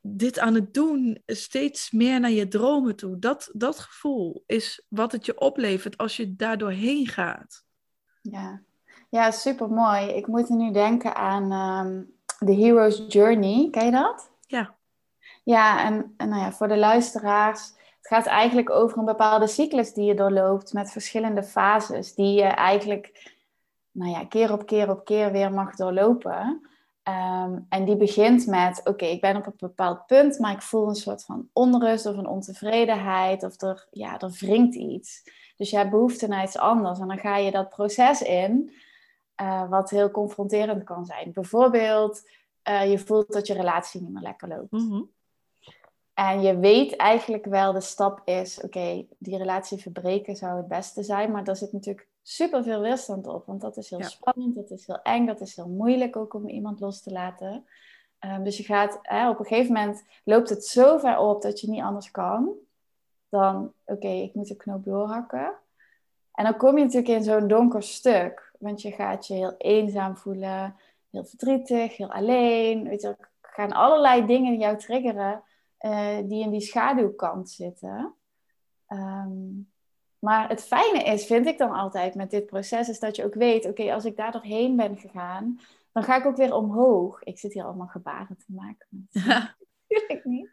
dit 0.00 0.38
aan 0.38 0.54
het 0.54 0.74
doen. 0.74 1.22
Steeds 1.26 1.90
meer 1.90 2.20
naar 2.20 2.30
je 2.30 2.48
dromen 2.48 2.96
toe. 2.96 3.18
Dat, 3.18 3.50
dat 3.52 3.78
gevoel 3.78 4.42
is 4.46 4.84
wat 4.88 5.12
het 5.12 5.26
je 5.26 5.40
oplevert 5.40 5.96
als 5.96 6.16
je 6.16 6.34
daar 6.34 6.58
doorheen 6.58 7.06
gaat. 7.06 7.64
Ja, 8.20 8.62
ja 9.10 9.30
super 9.30 9.68
mooi. 9.68 10.06
Ik 10.06 10.26
moet 10.26 10.48
er 10.48 10.56
nu 10.56 10.72
denken 10.72 11.14
aan 11.14 11.52
ehm 11.52 12.02
The 12.38 12.52
Hero's 12.52 13.04
Journey. 13.08 13.68
Ken 13.70 13.84
je 13.84 13.90
dat? 13.90 14.30
Ja, 14.46 14.74
Ja, 15.42 15.84
en, 15.84 16.14
en 16.16 16.28
nou 16.28 16.42
ja, 16.42 16.52
voor 16.52 16.68
de 16.68 16.76
luisteraars, 16.76 17.72
het 17.98 18.06
gaat 18.06 18.26
eigenlijk 18.26 18.70
over 18.70 18.98
een 18.98 19.04
bepaalde 19.04 19.46
cyclus 19.46 19.92
die 19.92 20.04
je 20.04 20.14
doorloopt 20.14 20.72
met 20.72 20.92
verschillende 20.92 21.42
fases, 21.42 22.14
die 22.14 22.34
je 22.34 22.42
eigenlijk 22.42 23.33
nou 23.94 24.10
ja, 24.10 24.24
keer 24.24 24.52
op 24.52 24.66
keer 24.66 24.90
op 24.90 25.04
keer 25.04 25.32
weer 25.32 25.52
mag 25.52 25.74
doorlopen. 25.74 26.68
Ehm, 27.02 27.58
en 27.68 27.84
die 27.84 27.96
begint 27.96 28.46
met, 28.46 28.80
oké, 28.84 29.04
ik 29.04 29.20
ben 29.20 29.36
op 29.36 29.46
een 29.46 29.54
bepaald 29.56 30.06
punt, 30.06 30.38
maar 30.38 30.52
ik 30.52 30.62
voel 30.62 30.88
een 30.88 30.94
soort 30.94 31.24
van 31.24 31.48
onrust 31.52 32.06
of 32.06 32.16
een 32.16 32.26
ontevredenheid 32.26 33.42
of 33.42 33.60
er, 33.62 33.86
ja, 33.90 34.18
er 34.20 34.36
wringt 34.38 34.74
iets. 34.74 35.22
Dus 35.56 35.70
je 35.70 35.76
hebt 35.76 35.90
behoefte 35.90 36.26
naar 36.26 36.44
iets 36.44 36.58
anders 36.58 36.98
en 36.98 37.08
dan 37.08 37.18
ga 37.18 37.36
je 37.36 37.50
dat 37.50 37.68
proces 37.68 38.22
in, 38.22 38.74
eh, 39.34 39.68
wat 39.68 39.90
heel 39.90 40.10
confronterend 40.10 40.84
kan 40.84 41.04
zijn. 41.04 41.32
Bijvoorbeeld, 41.32 42.28
eh, 42.62 42.90
je 42.90 42.98
voelt 42.98 43.32
dat 43.32 43.46
je 43.46 43.54
relatie 43.54 44.00
niet 44.00 44.12
meer 44.12 44.22
lekker 44.22 44.48
loopt. 44.48 44.70
mhm, 44.70 45.02
En 46.14 46.42
je 46.42 46.58
weet 46.58 46.96
eigenlijk 46.96 47.44
wel, 47.44 47.72
de 47.72 47.80
stap 47.80 48.20
is, 48.24 48.60
oké, 48.60 49.06
die 49.18 49.38
relatie 49.38 49.78
verbreken 49.78 50.36
zou 50.36 50.56
het 50.56 50.68
beste 50.68 51.02
zijn. 51.02 51.30
Maar 51.30 51.44
daar 51.44 51.56
zit 51.56 51.72
natuurlijk 51.72 52.08
super 52.26 52.62
veel 52.62 52.80
weerstand 52.80 53.26
op. 53.26 53.46
Want 53.46 53.60
dat 53.60 53.76
is 53.76 53.90
heel 53.90 53.98
Ja. 53.98 54.04
spannend, 54.08 54.54
dat 54.54 54.70
is 54.70 54.86
heel 54.86 55.02
eng, 55.02 55.26
dat 55.26 55.40
is 55.40 55.56
heel 55.56 55.68
moeilijk 55.68 56.16
ook 56.16 56.34
om 56.34 56.48
iemand 56.48 56.80
los 56.80 57.02
te 57.02 57.10
laten. 57.12 57.66
Ehm, 58.18 58.42
dus 58.42 58.56
je 58.56 58.62
gaat, 58.62 58.98
hè, 59.02 59.28
op 59.28 59.38
een 59.38 59.46
gegeven 59.46 59.72
moment 59.72 60.04
loopt 60.24 60.48
het 60.48 60.64
zo 60.66 60.98
ver 60.98 61.18
op 61.18 61.42
dat 61.42 61.60
je 61.60 61.70
niet 61.70 61.82
anders 61.82 62.10
kan. 62.10 62.52
Dan, 63.28 63.72
oké, 63.84 64.08
ik 64.08 64.34
moet 64.34 64.48
de 64.48 64.56
knoop 64.56 64.84
doorhakken. 64.84 65.52
En 66.32 66.44
dan 66.44 66.56
kom 66.56 66.78
je 66.78 66.84
natuurlijk 66.84 67.12
in 67.12 67.22
zo'n 67.24 67.48
donker 67.48 67.82
stuk. 67.82 68.52
Want 68.58 68.82
je 68.82 68.90
gaat 68.92 69.26
je 69.26 69.34
heel 69.34 69.54
eenzaam 69.58 70.16
voelen, 70.16 70.76
heel 71.10 71.24
verdrietig, 71.24 71.96
heel 71.96 72.12
alleen. 72.12 72.88
Weet 72.88 73.02
je, 73.02 73.08
er 73.08 73.28
gaan 73.40 73.72
allerlei 73.72 74.26
dingen 74.26 74.58
jou 74.58 74.76
triggeren 74.78 75.42
eh, 75.78 76.16
die 76.24 76.42
in 76.42 76.50
die 76.50 76.60
schaduwkant 76.60 77.50
zitten. 77.50 78.14
Ehm, 78.86 79.38
maar 80.24 80.48
het 80.48 80.64
fijne 80.64 81.02
is, 81.02 81.26
vind 81.26 81.46
ik 81.46 81.58
dan 81.58 81.72
altijd 81.72 82.14
met 82.14 82.30
dit 82.30 82.46
proces, 82.46 82.88
is 82.88 82.98
dat 82.98 83.16
je 83.16 83.24
ook 83.24 83.34
weet, 83.34 83.66
oké, 83.66 83.92
als 83.92 84.04
ik 84.04 84.16
daar 84.16 84.32
doorheen 84.32 84.76
ben 84.76 84.96
gegaan, 84.96 85.60
dan 85.92 86.02
ga 86.02 86.16
ik 86.16 86.26
ook 86.26 86.36
weer 86.36 86.54
omhoog. 86.54 87.22
Ik 87.22 87.38
zit 87.38 87.52
hier 87.52 87.64
allemaal 87.64 87.86
gebaren 87.86 88.36
te 88.36 88.44
maken. 88.52 89.08
Natuurlijk 89.12 90.24
niet. 90.34 90.48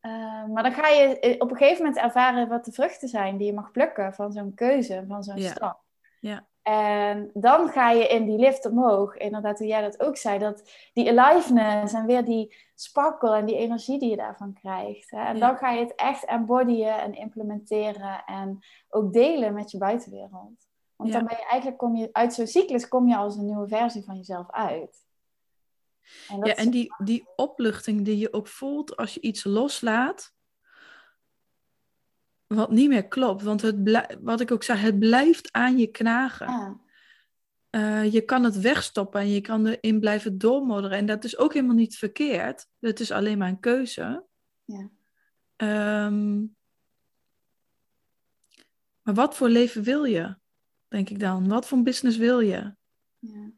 Eh, 0.00 0.44
maar 0.44 0.62
dan 0.62 0.72
ga 0.72 0.88
je 0.88 1.18
eh, 1.18 1.34
op 1.38 1.50
een 1.50 1.56
gegeven 1.56 1.84
moment 1.84 2.02
ervaren 2.02 2.48
wat 2.48 2.64
de 2.64 2.72
vruchten 2.72 3.08
zijn 3.08 3.36
die 3.36 3.46
je 3.46 3.52
mag 3.54 3.70
plukken 3.70 4.14
van 4.14 4.32
zo'n 4.32 4.54
keuze, 4.54 5.04
van 5.08 5.22
zo'n 5.22 5.36
Ja. 5.36 5.50
stap. 5.50 5.82
Ja. 6.20 6.46
En 6.62 7.30
dan 7.34 7.68
ga 7.68 7.90
je 7.90 8.06
in 8.06 8.24
die 8.24 8.38
lift 8.38 8.66
omhoog. 8.66 9.16
Inderdaad, 9.16 9.58
hoe 9.58 9.66
jij 9.66 9.80
dat 9.80 10.00
ook 10.00 10.16
zei. 10.16 10.38
Dat 10.38 10.70
die 10.92 11.20
aliveness 11.20 11.94
en 11.94 12.06
weer 12.06 12.24
die 12.24 12.54
sparkle 12.74 13.36
en 13.36 13.46
die 13.46 13.56
energie 13.56 13.98
die 13.98 14.10
je 14.10 14.16
daarvan 14.16 14.52
krijgt. 14.52 15.10
Hè? 15.10 15.24
En 15.24 15.38
dan 15.38 15.56
ga 15.56 15.70
je 15.70 15.80
het 15.80 15.94
echt 15.94 16.24
embodyen 16.24 17.00
en 17.00 17.14
implementeren. 17.14 18.24
En 18.24 18.58
ook 18.88 19.12
delen 19.12 19.54
met 19.54 19.70
je 19.70 19.78
buitenwereld. 19.78 20.68
Want 20.96 21.12
dan 21.12 21.24
ben 21.24 21.36
je 21.36 21.46
eigenlijk, 21.46 21.78
kom 21.78 21.96
je 21.96 22.08
uit 22.12 22.34
zo'n 22.34 22.46
cyclus, 22.46 22.88
kom 22.88 23.08
je 23.08 23.16
als 23.16 23.36
een 23.36 23.46
nieuwe 23.46 23.68
versie 23.68 24.04
van 24.04 24.16
jezelf 24.16 24.50
uit. 24.50 25.06
En 26.28 26.44
ja, 26.44 26.54
en 26.54 26.70
die, 26.70 26.94
die 27.04 27.28
opluchting 27.36 28.04
die 28.04 28.18
je 28.18 28.32
ook 28.32 28.48
voelt 28.48 28.96
als 28.96 29.14
je 29.14 29.20
iets 29.20 29.44
loslaat 29.44 30.34
wat 32.54 32.70
niet 32.70 32.88
meer 32.88 33.08
klopt. 33.08 33.42
Want 33.42 33.62
het 33.62 33.76
wat 34.20 34.40
ik 34.40 34.50
ook 34.50 34.62
zei, 34.62 34.78
het 34.78 34.98
blijft 34.98 35.52
aan 35.52 35.78
je 35.78 35.86
knagen. 35.86 36.46
Ja. 36.46 36.80
Eh, 37.70 38.12
je 38.12 38.20
kan 38.20 38.44
het 38.44 38.60
wegstoppen 38.60 39.20
en 39.20 39.28
je 39.28 39.40
kan 39.40 39.66
erin 39.66 40.00
blijven 40.00 40.38
doormodderen. 40.38 40.98
En 40.98 41.06
dat 41.06 41.24
is 41.24 41.38
ook 41.38 41.54
helemaal 41.54 41.76
niet 41.76 41.96
verkeerd. 41.96 42.68
Het 42.78 43.00
is 43.00 43.10
alleen 43.10 43.38
maar 43.38 43.48
een 43.48 43.60
keuze. 43.60 44.26
Ja. 44.64 44.90
Ehm, 45.56 46.38
maar 49.02 49.14
wat 49.14 49.36
voor 49.36 49.48
leven 49.48 49.82
wil 49.82 50.04
je, 50.04 50.36
denk 50.88 51.10
ik 51.10 51.20
dan? 51.20 51.48
Wat 51.48 51.66
voor 51.66 51.82
business 51.82 52.16
wil 52.16 52.40
je? 52.40 52.74
Ja, 53.18 53.50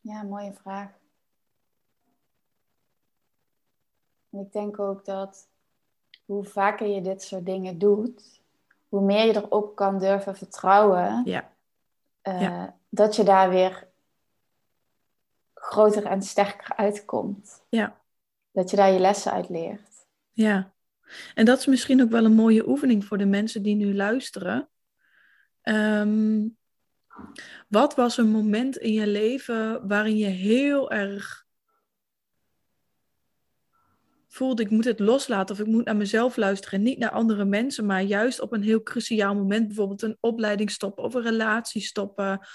ja 0.00 0.22
mooie 0.22 0.52
vraag. 0.52 0.90
En 4.30 4.40
ik 4.40 4.52
denk 4.52 4.78
ook 4.78 5.04
dat 5.04 5.48
hoe 6.24 6.44
vaker 6.44 6.86
je 6.86 7.00
dit 7.00 7.22
soort 7.22 7.46
dingen 7.46 7.78
doet, 7.78 8.40
hoe 8.88 9.02
meer 9.02 9.26
je 9.26 9.36
erop 9.36 9.76
kan 9.76 9.98
durven 9.98 10.36
vertrouwen, 10.36 11.22
ja. 11.24 11.52
Uh, 12.28 12.64
dat 12.88 13.16
je 13.16 13.22
daar 13.22 13.50
weer 13.50 13.88
groter 15.54 16.04
en 16.04 16.22
sterker 16.22 16.76
uitkomt. 16.76 17.62
Ja. 17.68 18.00
Dat 18.50 18.70
je 18.70 18.76
daar 18.76 18.92
je 18.92 18.98
lessen 18.98 19.32
uit 19.32 19.48
leert. 19.48 20.06
Ja. 20.32 20.72
En 21.34 21.44
dat 21.44 21.58
is 21.58 21.66
misschien 21.66 22.02
ook 22.02 22.10
wel 22.10 22.24
een 22.24 22.34
mooie 22.34 22.68
oefening 22.68 23.04
voor 23.04 23.18
de 23.18 23.26
mensen 23.26 23.62
die 23.62 23.74
nu 23.74 23.94
luisteren. 23.94 24.68
Ehm, 25.62 26.48
wat 27.68 27.94
was 27.94 28.16
een 28.16 28.30
moment 28.30 28.76
in 28.76 28.92
je 28.92 29.06
leven 29.06 29.88
waarin 29.88 30.16
je 30.16 30.26
heel 30.26 30.90
erg 30.90 31.43
voelde 34.34 34.62
ik 34.62 34.70
moet 34.70 34.84
het 34.84 34.98
loslaten 34.98 35.54
of 35.54 35.60
ik 35.60 35.66
moet 35.66 35.84
naar 35.84 35.96
mezelf 35.96 36.36
luisteren 36.36 36.78
en 36.78 36.84
niet 36.84 36.98
naar 36.98 37.10
andere 37.10 37.44
mensen, 37.44 37.86
maar 37.86 38.02
juist 38.02 38.40
op 38.40 38.52
een 38.52 38.62
heel 38.62 38.82
cruciaal 38.82 39.34
moment, 39.34 39.66
bijvoorbeeld 39.66 40.02
een 40.02 40.16
opleiding 40.20 40.70
stoppen 40.70 41.04
of 41.04 41.14
een 41.14 41.22
relatie 41.22 41.82
stoppen, 41.82 42.46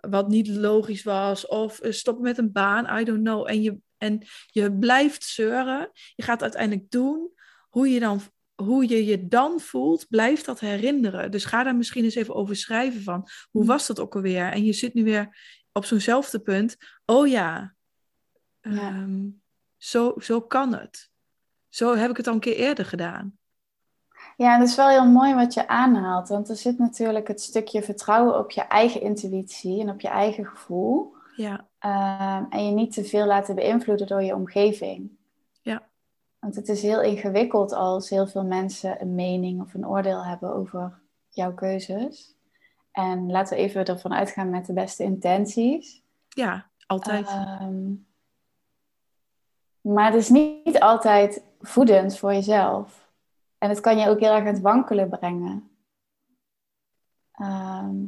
wat 0.00 0.28
niet 0.28 0.48
logisch 0.48 1.02
was, 1.02 1.46
of 1.46 1.80
eh, 1.80 1.92
stoppen 1.92 2.24
met 2.24 2.38
een 2.38 2.52
baan, 2.52 3.00
I 3.00 3.04
don't 3.04 3.22
know. 3.22 3.48
En 3.48 3.62
je, 3.62 3.78
en 3.98 4.22
je 4.46 4.72
blijft 4.72 5.24
zeuren, 5.24 5.90
je 6.14 6.22
gaat 6.22 6.42
uiteindelijk 6.42 6.90
doen 6.90 7.30
hoe 7.68 7.88
je, 7.88 8.00
dan, 8.00 8.20
hoe 8.54 8.88
je 8.88 9.04
je 9.04 9.28
dan 9.28 9.60
voelt, 9.60 10.06
blijft 10.08 10.44
dat 10.44 10.60
herinneren. 10.60 11.30
Dus 11.30 11.44
ga 11.44 11.62
daar 11.62 11.76
misschien 11.76 12.04
eens 12.04 12.14
even 12.14 12.34
over 12.34 12.56
schrijven 12.56 13.02
van, 13.02 13.28
hoe 13.50 13.62
mm. 13.62 13.68
was 13.68 13.86
dat 13.86 14.00
ook 14.00 14.14
alweer? 14.14 14.52
En 14.52 14.64
je 14.64 14.72
zit 14.72 14.94
nu 14.94 15.04
weer 15.04 15.38
op 15.72 15.84
zo'nzelfde 15.84 16.38
punt, 16.38 16.76
oh 17.04 17.28
ja, 17.28 17.74
ja. 18.60 18.70
Ehm, 18.70 19.24
zo, 19.76 20.14
zo 20.18 20.40
kan 20.40 20.74
het. 20.74 21.14
Zo 21.76 21.94
heb 21.94 22.10
ik 22.10 22.16
het 22.16 22.26
al 22.26 22.34
een 22.34 22.40
keer 22.40 22.56
eerder 22.56 22.84
gedaan. 22.84 23.38
Ja, 24.36 24.52
en 24.52 24.58
dat 24.58 24.68
is 24.68 24.76
wel 24.76 24.88
heel 24.88 25.06
mooi 25.06 25.34
wat 25.34 25.54
je 25.54 25.68
aanhaalt. 25.68 26.28
Want 26.28 26.48
er 26.48 26.56
zit 26.56 26.78
natuurlijk 26.78 27.28
het 27.28 27.40
stukje 27.40 27.82
vertrouwen 27.82 28.38
op 28.38 28.50
je 28.50 28.60
eigen 28.60 29.00
intuïtie 29.00 29.80
en 29.80 29.90
op 29.90 30.00
je 30.00 30.08
eigen 30.08 30.46
gevoel. 30.46 31.14
Ja. 31.34 31.66
Ehm, 31.78 32.44
en 32.50 32.66
je 32.66 32.72
niet 32.72 32.92
te 32.92 33.04
veel 33.04 33.26
laten 33.26 33.54
beïnvloeden 33.54 34.06
door 34.06 34.22
je 34.22 34.34
omgeving. 34.34 35.10
Ja. 35.60 35.82
Want 36.38 36.54
het 36.54 36.68
is 36.68 36.82
heel 36.82 37.02
ingewikkeld 37.02 37.72
als 37.72 38.10
heel 38.10 38.26
veel 38.26 38.44
mensen 38.44 39.00
een 39.00 39.14
mening 39.14 39.60
of 39.60 39.74
een 39.74 39.88
oordeel 39.88 40.24
hebben 40.24 40.54
over 40.54 40.98
jouw 41.28 41.54
keuzes. 41.54 42.34
En 42.92 43.30
laten 43.30 43.56
we 43.56 43.62
even 43.62 43.84
ervan 43.84 44.14
uitgaan 44.14 44.50
met 44.50 44.66
de 44.66 44.72
beste 44.72 45.02
intenties. 45.02 46.02
Ja, 46.28 46.66
altijd. 46.86 47.26
Ehm, 47.26 47.92
maar 49.80 50.12
het 50.12 50.20
is 50.20 50.28
niet 50.28 50.80
altijd 50.80 51.45
voedend 51.66 52.18
voor 52.18 52.32
jezelf. 52.32 53.10
En 53.58 53.68
het 53.68 53.80
kan 53.80 53.98
je 53.98 54.08
ook 54.08 54.20
heel 54.20 54.32
erg 54.32 54.40
aan 54.40 54.54
het 54.54 54.60
wankelen 54.60 55.08
brengen. 55.08 55.70
Ehm, 57.32 58.04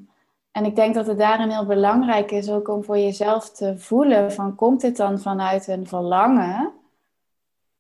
en 0.51 0.65
ik 0.65 0.77
denk 0.77 0.95
dat 0.95 1.07
het 1.07 1.19
daarin 1.19 1.51
heel 1.51 1.67
belangrijk 1.67 2.31
is 2.31 2.51
ook 2.51 2.69
om 2.69 2.85
voor 2.85 2.99
jezelf 2.99 3.51
te 3.51 3.79
voelen 3.79 4.33
van 4.33 4.55
komt 4.55 4.81
dit 4.81 4.97
dan 4.97 5.19
vanuit 5.19 5.67
een 5.67 5.87
verlangen 5.87 6.73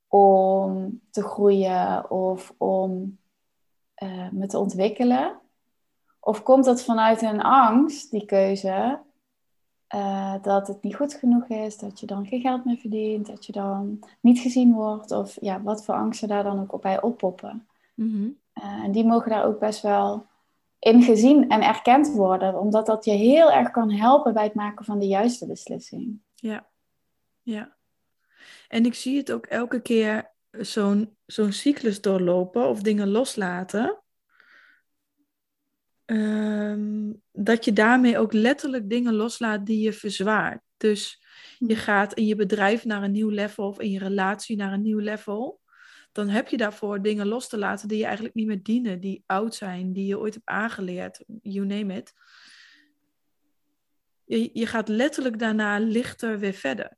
om 0.06 1.00
te 1.10 1.22
groeien 1.22 2.10
of 2.10 2.54
om 2.56 3.18
uh, 4.02 4.28
me 4.30 4.46
te 4.46 4.58
ontwikkelen? 4.58 5.40
Of 6.20 6.42
komt 6.42 6.64
dat 6.64 6.82
vanuit 6.82 7.22
een 7.22 7.42
angst, 7.42 8.10
die 8.10 8.24
keuze, 8.24 9.00
uh, 9.94 10.34
dat 10.42 10.68
het 10.68 10.82
niet 10.82 10.94
goed 10.94 11.14
genoeg 11.14 11.46
is, 11.46 11.78
dat 11.78 12.00
je 12.00 12.06
dan 12.06 12.26
geen 12.26 12.40
geld 12.40 12.64
meer 12.64 12.76
verdient, 12.76 13.26
dat 13.26 13.46
je 13.46 13.52
dan 13.52 13.98
niet 14.20 14.38
gezien 14.38 14.72
wordt, 14.72 15.10
of 15.10 15.36
ja, 15.40 15.62
wat 15.62 15.84
voor 15.84 15.94
angsten 15.94 16.28
daar 16.28 16.42
dan 16.42 16.60
ook 16.60 16.72
op 16.72 16.82
bij 16.82 17.02
oppoppen. 17.02 17.68
Mhm. 17.94 18.28
Eh, 18.52 18.64
en 18.64 18.92
die 18.92 19.04
mogen 19.04 19.30
daar 19.30 19.44
ook 19.44 19.58
best 19.58 19.82
wel 19.82 20.26
in 20.78 21.02
gezien 21.02 21.48
en 21.48 21.62
erkend 21.62 22.12
worden, 22.12 22.58
omdat 22.58 22.86
dat 22.86 23.04
je 23.04 23.10
heel 23.10 23.52
erg 23.52 23.70
kan 23.70 23.90
helpen 23.90 24.34
bij 24.34 24.44
het 24.44 24.54
maken 24.54 24.84
van 24.84 24.98
de 24.98 25.06
juiste 25.06 25.46
beslissing. 25.46 26.20
Ja, 26.34 26.68
ja. 27.42 27.76
En 28.68 28.84
ik 28.84 28.94
zie 28.94 29.16
het 29.16 29.32
ook 29.32 29.46
elke 29.46 29.82
keer 29.82 30.30
zo'n 30.50 31.16
zo'n 31.26 31.52
cyclus 31.52 32.00
doorlopen 32.00 32.68
of 32.68 32.82
dingen 32.82 33.08
loslaten. 33.08 33.98
Ehm, 36.08 37.12
dat 37.32 37.64
je 37.64 37.72
daarmee 37.72 38.18
ook 38.18 38.32
letterlijk 38.32 38.90
dingen 38.90 39.14
loslaat 39.14 39.66
die 39.66 39.80
je 39.80 39.92
verzwaart. 39.92 40.60
Dus 40.76 41.22
je 41.58 41.74
hm. 41.74 41.80
gaat 41.80 42.14
in 42.14 42.26
je 42.26 42.36
bedrijf 42.36 42.84
naar 42.84 43.02
een 43.02 43.12
nieuw 43.12 43.28
level 43.28 43.66
of 43.66 43.80
in 43.80 43.90
je 43.90 43.98
relatie 43.98 44.56
naar 44.56 44.72
een 44.72 44.82
nieuw 44.82 44.98
level. 44.98 45.60
Dan 46.12 46.28
heb 46.28 46.48
je 46.48 46.56
daarvoor 46.56 47.02
dingen 47.02 47.26
los 47.26 47.48
te 47.48 47.58
laten 47.58 47.88
die 47.88 47.98
je 47.98 48.04
eigenlijk 48.04 48.34
niet 48.34 48.46
meer 48.46 48.62
dienen, 48.62 49.00
die 49.00 49.22
oud 49.26 49.54
zijn, 49.54 49.92
die 49.92 50.06
je 50.06 50.18
ooit 50.18 50.34
hebt 50.34 50.46
aangeleerd, 50.46 51.24
you 51.42 51.66
name 51.66 51.96
it. 51.96 52.12
Je, 54.24 54.50
je 54.52 54.66
gaat 54.66 54.88
letterlijk 54.88 55.38
daarna 55.38 55.78
lichter 55.78 56.38
weer 56.38 56.52
verder. 56.52 56.96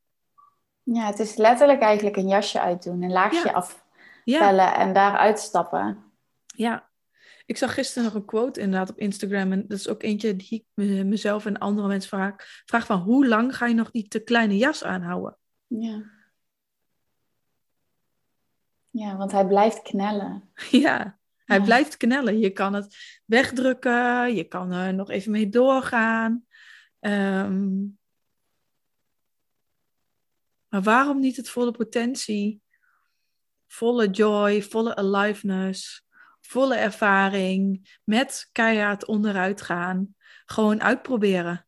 Ja, 0.83 1.07
het 1.07 1.19
is 1.19 1.37
letterlijk 1.37 1.81
eigenlijk 1.81 2.17
een 2.17 2.29
jasje 2.29 2.61
uitdoen, 2.61 3.03
een 3.03 3.13
laagje 3.13 3.49
ja. 3.49 3.53
afpellen 3.53 4.75
en 4.75 4.93
daar 4.93 5.17
uitstappen. 5.17 6.05
Ja, 6.47 6.90
ik 7.51 7.57
zag 7.57 7.75
gisteren 7.75 8.05
nog 8.05 8.15
een 8.15 8.25
quote 8.25 8.61
inderdaad 8.61 8.91
op 8.91 8.99
Instagram. 8.99 9.53
En 9.53 9.65
dat 9.69 9.79
is 9.79 9.89
ook 9.89 10.03
eentje 10.03 10.37
die 10.37 10.67
ik 10.75 10.87
mezelf 11.05 11.47
en 11.47 11.59
andere 11.59 11.89
mensen 11.89 12.09
vraag. 12.09 12.35
Vraag 12.65 12.87
van 12.87 12.99
hoe 12.99 13.27
lang 13.29 13.57
ga 13.57 13.67
je 13.67 13.75
nog 13.75 13.91
die 13.91 14.09
te 14.09 14.19
kleine 14.19 14.57
jas 14.57 14.85
aanhouden? 14.85 15.37
Ja. 15.67 16.03
Ja, 18.91 19.17
want 19.17 19.33
hij 19.33 19.47
blijft 19.47 19.83
knellen. 19.83 20.51
Ja, 20.71 21.19
hij 21.45 21.63
blijft 21.63 21.97
knellen. 21.97 22.39
Je 22.39 22.51
kan 22.51 22.75
het 22.75 22.97
wegdrukken. 23.25 24.35
Je 24.35 24.45
kan 24.45 24.73
er 24.73 24.95
nog 24.95 25.11
even 25.11 25.31
mee 25.31 25.49
doorgaan. 25.49 26.47
Ehm, 27.01 27.79
maar 30.69 30.83
waarom 30.83 31.21
niet 31.21 31.37
het 31.37 31.49
volle 31.49 31.71
potentie? 31.71 32.63
Volle 33.67 34.11
joy, 34.11 34.63
volle 34.63 34.97
aliveness 34.97 36.09
volle 36.51 36.77
ervaring, 36.77 37.89
met 38.05 38.49
keihard 38.53 39.07
onderuit 39.07 39.61
gaan. 39.63 40.15
Gewoon 40.45 40.83
uitproberen. 40.83 41.67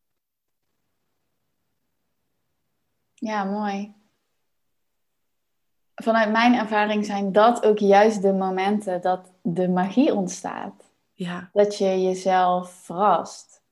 Ja, 3.13 3.43
mooi. 3.43 3.93
Vanuit 5.95 6.31
mijn 6.31 6.53
ervaring 6.53 7.05
zijn 7.05 7.31
dat 7.31 7.65
ook 7.65 7.77
juist 7.77 8.21
de 8.21 8.33
momenten 8.33 9.01
dat 9.01 9.31
de 9.41 9.69
magie 9.69 10.13
ontstaat. 10.13 10.91
Ja. 11.13 11.49
Dat 11.53 11.77
je 11.77 12.01
jezelf 12.01 12.71
verrast. 12.71 13.63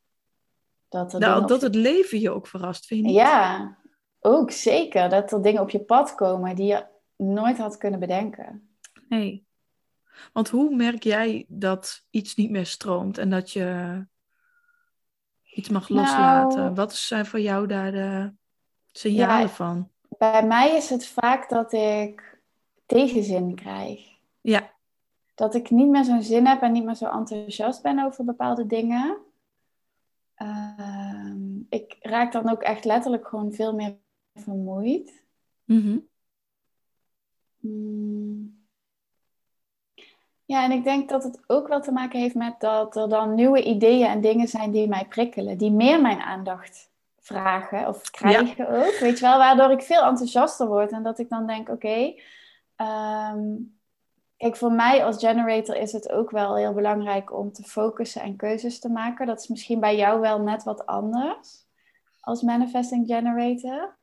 Dat, 0.89 1.19
nou, 1.19 1.47
dat 1.47 1.61
het 1.61 1.75
leven 1.75 2.19
je 2.19 2.31
ook 2.31 2.47
verrast, 2.47 2.85
vind 2.85 3.05
je 3.05 3.11
Ja, 3.11 3.77
ook 4.19 4.51
zeker. 4.51 5.09
Dat 5.09 5.31
er 5.31 5.41
dingen 5.41 5.61
op 5.61 5.69
je 5.69 5.79
pad 5.79 6.15
komen 6.15 6.55
die 6.55 6.65
je 6.65 6.85
nooit 7.15 7.57
had 7.57 7.77
kunnen 7.77 7.99
bedenken. 7.99 8.75
Nee. 9.07 9.49
Want 10.33 10.49
hoe 10.49 10.75
merk 10.75 11.03
jij 11.03 11.45
dat 11.47 12.05
iets 12.09 12.35
niet 12.35 12.49
meer 12.49 12.65
stroomt 12.65 13.17
en 13.17 13.29
dat 13.29 13.51
je 13.51 13.99
iets 15.43 15.69
mag 15.69 15.89
nou, 15.89 16.01
loslaten? 16.01 16.75
Wat 16.75 16.95
zijn 16.95 17.25
voor 17.25 17.39
jou 17.39 17.67
daar 17.67 17.91
de 17.91 18.33
signalen 18.91 19.49
van? 19.49 19.89
Bij 20.17 20.47
mij 20.47 20.75
is 20.75 20.89
het 20.89 21.07
vaak 21.07 21.49
dat 21.49 21.73
ik 21.73 22.39
tegenzin 22.85 23.55
krijg. 23.55 24.09
Ja. 24.41 24.79
dat 25.35 25.55
ik 25.55 25.69
niet 25.69 25.87
meer 25.87 26.03
zo'n 26.03 26.23
zin 26.23 26.47
heb 26.47 26.61
en 26.61 26.71
niet 26.71 26.83
meer 26.83 26.95
zo 26.95 27.05
enthousiast 27.05 27.81
ben 27.81 28.05
over 28.05 28.25
bepaalde 28.25 28.65
dingen. 28.65 29.17
Ehm, 30.35 31.59
ik 31.69 31.97
raak 31.99 32.31
dan 32.31 32.49
ook 32.49 32.61
echt 32.61 32.85
letterlijk 32.85 33.27
gewoon 33.27 33.53
veel 33.53 33.73
meer 33.75 33.97
vermoeid. 34.33 35.25
Mhm. 35.63 35.97
Mm. 37.59 38.60
Ja, 40.51 40.63
en 40.63 40.71
ik 40.71 40.83
denk 40.83 41.09
dat 41.09 41.23
het 41.23 41.39
ook 41.47 41.67
wel 41.67 41.81
te 41.81 41.91
maken 41.91 42.19
heeft 42.19 42.35
met 42.35 42.59
dat 42.59 42.95
er 42.95 43.09
dan 43.09 43.33
nieuwe 43.33 43.63
ideeën 43.63 44.07
en 44.07 44.21
dingen 44.21 44.47
zijn 44.47 44.71
die 44.71 44.87
mij 44.87 45.05
prikkelen, 45.05 45.57
die 45.57 45.71
meer 45.71 46.01
mijn 46.01 46.19
aandacht 46.19 46.89
vragen 47.19 47.87
of 47.87 48.09
krijgen 48.09 48.69
ook. 48.69 48.97
Weet 48.99 49.19
je 49.19 49.25
wel, 49.25 49.37
waardoor 49.37 49.71
ik 49.71 49.81
veel 49.81 50.03
enthousiaster 50.03 50.67
word 50.67 50.91
en 50.91 51.03
dat 51.03 51.19
ik 51.19 51.29
dan 51.29 51.47
denk: 51.47 51.69
oké, 51.69 52.13
ehm, 52.75 53.39
kijk, 54.37 54.55
voor 54.55 54.71
mij 54.71 55.05
als 55.05 55.17
generator 55.17 55.75
is 55.75 55.91
het 55.91 56.11
ook 56.11 56.31
wel 56.31 56.55
heel 56.55 56.73
belangrijk 56.73 57.37
om 57.37 57.51
te 57.51 57.63
focussen 57.63 58.21
en 58.21 58.35
keuzes 58.35 58.79
te 58.79 58.89
maken. 58.89 59.27
Dat 59.27 59.39
is 59.39 59.47
misschien 59.47 59.79
bij 59.79 59.95
jou 59.95 60.19
wel 60.19 60.41
net 60.41 60.63
wat 60.63 60.85
anders 60.85 61.65
als 62.19 62.41
manifesting 62.41 63.07
generator. 63.07 63.97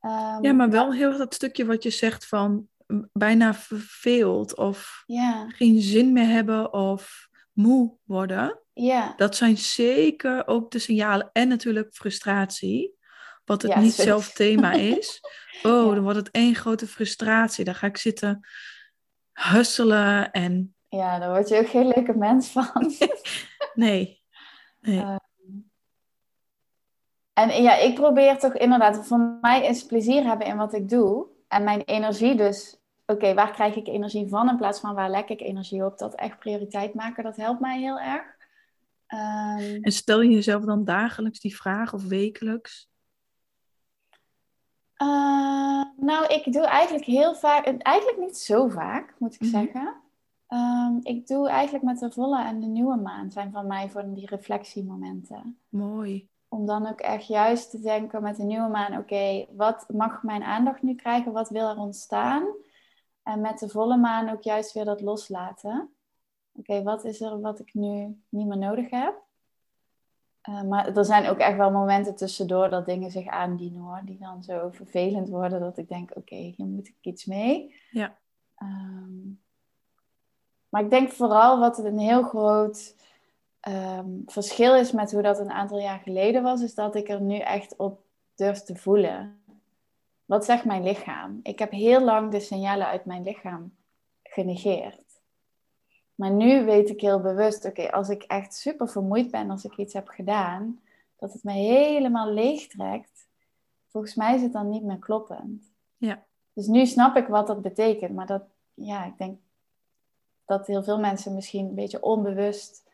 Ehm, 0.00 0.44
ja, 0.44 0.52
maar 0.52 0.70
wel 0.70 0.92
heel 0.92 1.18
dat 1.18 1.34
stukje 1.34 1.66
wat 1.66 1.82
je 1.82 1.90
zegt 1.90 2.26
van 2.26 2.68
bijna 3.12 3.54
verveeld 3.54 4.56
of 4.56 5.04
geen 5.48 5.80
zin 5.80 6.12
meer 6.12 6.26
hebben 6.26 6.72
of 6.72 7.28
moe 7.52 7.96
worden. 8.04 8.60
Ja. 8.72 9.14
Dat 9.16 9.36
zijn 9.36 9.56
zeker 9.56 10.46
ook 10.46 10.70
de 10.70 10.78
signalen. 10.78 11.30
En 11.32 11.48
natuurlijk 11.48 11.94
frustratie, 11.94 12.94
wat 13.44 13.62
het 13.62 13.76
niet 13.76 13.92
zelf 13.92 14.32
thema 14.32 14.72
is. 14.72 15.20
Oh, 15.62 15.94
dan 15.94 16.02
wordt 16.02 16.18
het 16.18 16.30
één 16.30 16.54
grote 16.54 16.86
frustratie. 16.86 17.64
Dan 17.64 17.74
ga 17.74 17.86
ik 17.86 17.96
zitten 17.96 18.46
husselen 19.32 20.30
en... 20.30 20.74
Ja, 20.88 21.18
daar 21.18 21.30
word 21.30 21.48
je 21.48 21.58
ook 21.58 21.68
geen 21.68 21.88
leuke 21.88 22.16
mens 22.16 22.48
van. 22.48 22.92
nee. 23.74 24.22
nee. 24.80 25.00
Ehm, 25.00 25.16
en 27.32 27.62
ja, 27.62 27.76
ik 27.76 27.94
probeer 27.94 28.38
toch 28.38 28.54
inderdaad, 28.54 29.06
voor 29.06 29.38
mij 29.40 29.66
is 29.66 29.86
plezier 29.86 30.24
hebben 30.24 30.46
in 30.46 30.56
wat 30.56 30.74
ik 30.74 30.88
doe. 30.88 31.26
En 31.48 31.64
mijn 31.64 31.82
energie 31.82 32.34
dus 32.34 32.77
oké, 33.12 33.34
waar 33.34 33.52
krijg 33.52 33.76
ik 33.76 33.86
energie 33.86 34.28
van 34.28 34.48
in 34.48 34.56
plaats 34.56 34.80
van 34.80 34.94
waar 34.94 35.10
lek 35.10 35.28
ik 35.28 35.40
energie 35.40 35.84
op? 35.84 35.98
Dat 35.98 36.14
echt 36.14 36.38
prioriteit 36.38 36.94
maken, 36.94 37.24
dat 37.24 37.36
helpt 37.36 37.60
mij 37.60 37.80
heel 37.80 37.98
erg. 37.98 38.36
Ehm, 39.06 39.78
en 39.80 39.92
stel 39.92 40.20
je 40.20 40.30
jezelf 40.30 40.64
dan 40.64 40.84
dagelijks 40.84 41.40
die 41.40 41.56
vraag 41.56 41.94
of 41.94 42.04
wekelijks? 42.04 42.88
Uh, 45.02 45.84
nou, 45.96 46.26
ik 46.26 46.52
doe 46.52 46.66
eigenlijk 46.66 47.04
heel 47.04 47.34
vaak, 47.34 47.64
eigenlijk 47.66 48.18
niet 48.18 48.36
zo 48.36 48.68
vaak, 48.68 49.14
moet 49.18 49.34
ik 49.34 49.40
mhm. 49.40 49.50
zeggen. 49.50 49.96
Ehm, 50.46 50.98
ik 51.02 51.26
doe 51.26 51.48
eigenlijk 51.48 51.84
met 51.84 51.98
de 51.98 52.10
volle 52.10 52.44
en 52.44 52.60
de 52.60 52.66
nieuwe 52.66 52.96
maan 52.96 53.30
zijn 53.30 53.52
van 53.52 53.66
mij 53.66 53.90
voor 53.90 54.14
die 54.14 54.26
reflectiemomenten. 54.26 55.58
Mooi. 55.68 56.28
Om 56.48 56.66
dan 56.66 56.86
ook 56.86 57.00
echt 57.00 57.26
juist 57.26 57.70
te 57.70 57.80
denken 57.80 58.22
met 58.22 58.36
de 58.36 58.42
nieuwe 58.42 58.68
maan, 58.68 58.98
oké, 58.98 59.46
wat 59.56 59.84
mag 59.88 60.22
mijn 60.22 60.42
aandacht 60.42 60.82
nu 60.82 60.94
krijgen? 60.94 61.32
Wat 61.32 61.48
wil 61.48 61.68
er 61.68 61.76
ontstaan? 61.76 62.44
En 63.28 63.40
met 63.40 63.58
de 63.58 63.68
volle 63.68 63.96
maan 63.96 64.28
ook 64.28 64.42
juist 64.42 64.72
weer 64.72 64.84
dat 64.84 65.00
loslaten. 65.00 65.90
Oké, 66.52 66.82
wat 66.82 67.04
is 67.04 67.20
er 67.20 67.40
wat 67.40 67.60
ik 67.60 67.74
nu 67.74 68.22
niet 68.28 68.46
meer 68.46 68.58
nodig 68.58 68.90
heb? 68.90 69.14
Uh, 70.48 70.62
maar 70.62 70.96
er 70.96 71.04
zijn 71.04 71.28
ook 71.28 71.38
echt 71.38 71.56
wel 71.56 71.70
momenten 71.70 72.14
tussendoor 72.14 72.68
dat 72.68 72.86
dingen 72.86 73.10
zich 73.10 73.26
aandienen 73.26 73.80
hoor. 73.80 74.00
Die 74.04 74.18
dan 74.18 74.42
zo 74.42 74.70
vervelend 74.70 75.28
worden 75.28 75.60
dat 75.60 75.78
ik 75.78 75.88
denk, 75.88 76.16
oké, 76.16 76.34
hier 76.34 76.66
moet 76.66 76.88
ik 76.88 76.96
iets 77.00 77.24
mee. 77.24 77.74
Ja. 77.90 78.18
Ehm, 78.54 79.28
maar 80.68 80.82
ik 80.82 80.90
denk 80.90 81.10
vooral 81.10 81.58
wat 81.58 81.78
een 81.78 81.98
heel 81.98 82.22
groot 82.22 82.96
ehm, 83.60 84.10
verschil 84.26 84.74
is 84.74 84.92
met 84.92 85.12
hoe 85.12 85.22
dat 85.22 85.38
een 85.38 85.52
aantal 85.52 85.78
jaar 85.78 85.98
geleden 85.98 86.42
was, 86.42 86.62
is 86.62 86.74
dat 86.74 86.94
ik 86.94 87.08
er 87.08 87.20
nu 87.20 87.38
echt 87.38 87.76
op 87.76 88.00
durf 88.34 88.62
te 88.62 88.76
voelen. 88.76 89.42
Wat 90.28 90.44
zegt 90.44 90.64
mijn 90.64 90.82
lichaam? 90.82 91.40
Ik 91.42 91.58
heb 91.58 91.70
heel 91.70 92.00
lang 92.00 92.30
de 92.30 92.40
signalen 92.40 92.86
uit 92.86 93.04
mijn 93.04 93.22
lichaam 93.22 93.74
genegeerd. 94.22 95.20
Maar 96.14 96.30
nu 96.30 96.64
weet 96.64 96.90
ik 96.90 97.00
heel 97.00 97.20
bewust, 97.20 97.64
oké, 97.64 97.90
als 97.90 98.08
ik 98.08 98.22
echt 98.22 98.54
super 98.54 98.88
vermoeid 98.88 99.30
ben 99.30 99.50
als 99.50 99.64
ik 99.64 99.76
iets 99.76 99.94
heb 99.94 100.08
gedaan, 100.08 100.80
dat 101.16 101.32
het 101.32 101.44
me 101.44 101.52
helemaal 101.52 102.32
leeg 102.32 102.66
trekt, 102.66 103.28
volgens 103.86 104.14
mij 104.14 104.34
is 104.34 104.42
het 104.42 104.52
dan 104.52 104.68
niet 104.68 104.82
meer 104.82 104.98
kloppend. 104.98 105.72
Ja. 105.96 106.24
Dus 106.52 106.66
nu 106.66 106.86
snap 106.86 107.16
ik 107.16 107.26
wat 107.26 107.46
dat 107.46 107.62
betekent, 107.62 108.14
maar 108.14 108.26
dat, 108.26 108.42
ja, 108.74 109.04
ik 109.04 109.18
denk 109.18 109.38
dat 110.44 110.66
heel 110.66 110.82
veel 110.82 110.98
mensen 110.98 111.34
misschien 111.34 111.66
een 111.66 111.74
beetje 111.74 112.02
onbewust 112.02 112.90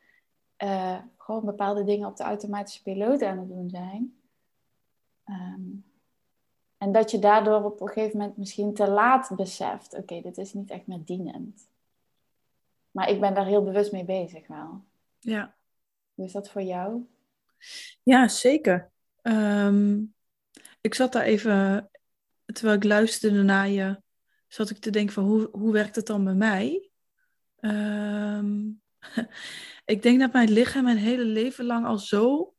uh, 0.58 0.98
gewoon 1.16 1.44
bepaalde 1.44 1.84
dingen 1.84 2.08
op 2.08 2.16
de 2.16 2.24
automatische 2.24 2.82
piloot 2.82 3.22
aan 3.22 3.38
het 3.38 3.48
doen 3.48 3.70
zijn. 3.70 4.18
Um, 5.24 5.84
en 6.84 6.92
dat 6.92 7.10
je 7.10 7.18
daardoor 7.18 7.62
op 7.62 7.80
een 7.80 7.88
gegeven 7.88 8.18
moment 8.18 8.36
misschien 8.36 8.74
te 8.74 8.88
laat 8.88 9.30
beseft, 9.36 9.94
oké, 9.94 10.20
dit 10.20 10.38
is 10.38 10.52
niet 10.52 10.70
echt 10.70 10.86
meer 10.86 11.04
dienend. 11.04 11.68
Maar 12.90 13.08
ik 13.08 13.20
ben 13.20 13.34
daar 13.34 13.46
heel 13.46 13.64
bewust 13.64 13.92
mee 13.92 14.04
bezig 14.04 14.46
wel. 14.46 14.84
Ja. 15.18 15.54
Hoe 16.14 16.24
is 16.24 16.32
dat 16.32 16.50
voor 16.50 16.62
jou? 16.62 17.06
Ja, 18.02 18.28
zeker. 18.28 18.90
Ehm, 19.22 20.02
ik 20.80 20.94
zat 20.94 21.12
daar 21.12 21.22
even, 21.22 21.90
terwijl 22.44 22.76
ik 22.76 22.84
luisterde 22.84 23.42
naar 23.42 23.68
je, 23.68 24.00
zat 24.48 24.70
ik 24.70 24.78
te 24.78 24.90
denken 24.90 25.14
van 25.14 25.24
hoe, 25.24 25.48
hoe 25.52 25.72
werkt 25.72 25.96
het 25.96 26.06
dan 26.06 26.24
bij 26.24 26.34
mij? 26.34 26.90
Ehm, 27.56 28.70
ik 29.94 30.02
denk 30.02 30.20
dat 30.20 30.32
mijn 30.32 30.50
lichaam 30.50 30.84
mijn 30.84 30.96
hele 30.96 31.24
leven 31.24 31.64
lang 31.64 31.86
al 31.86 31.98
zo 31.98 32.54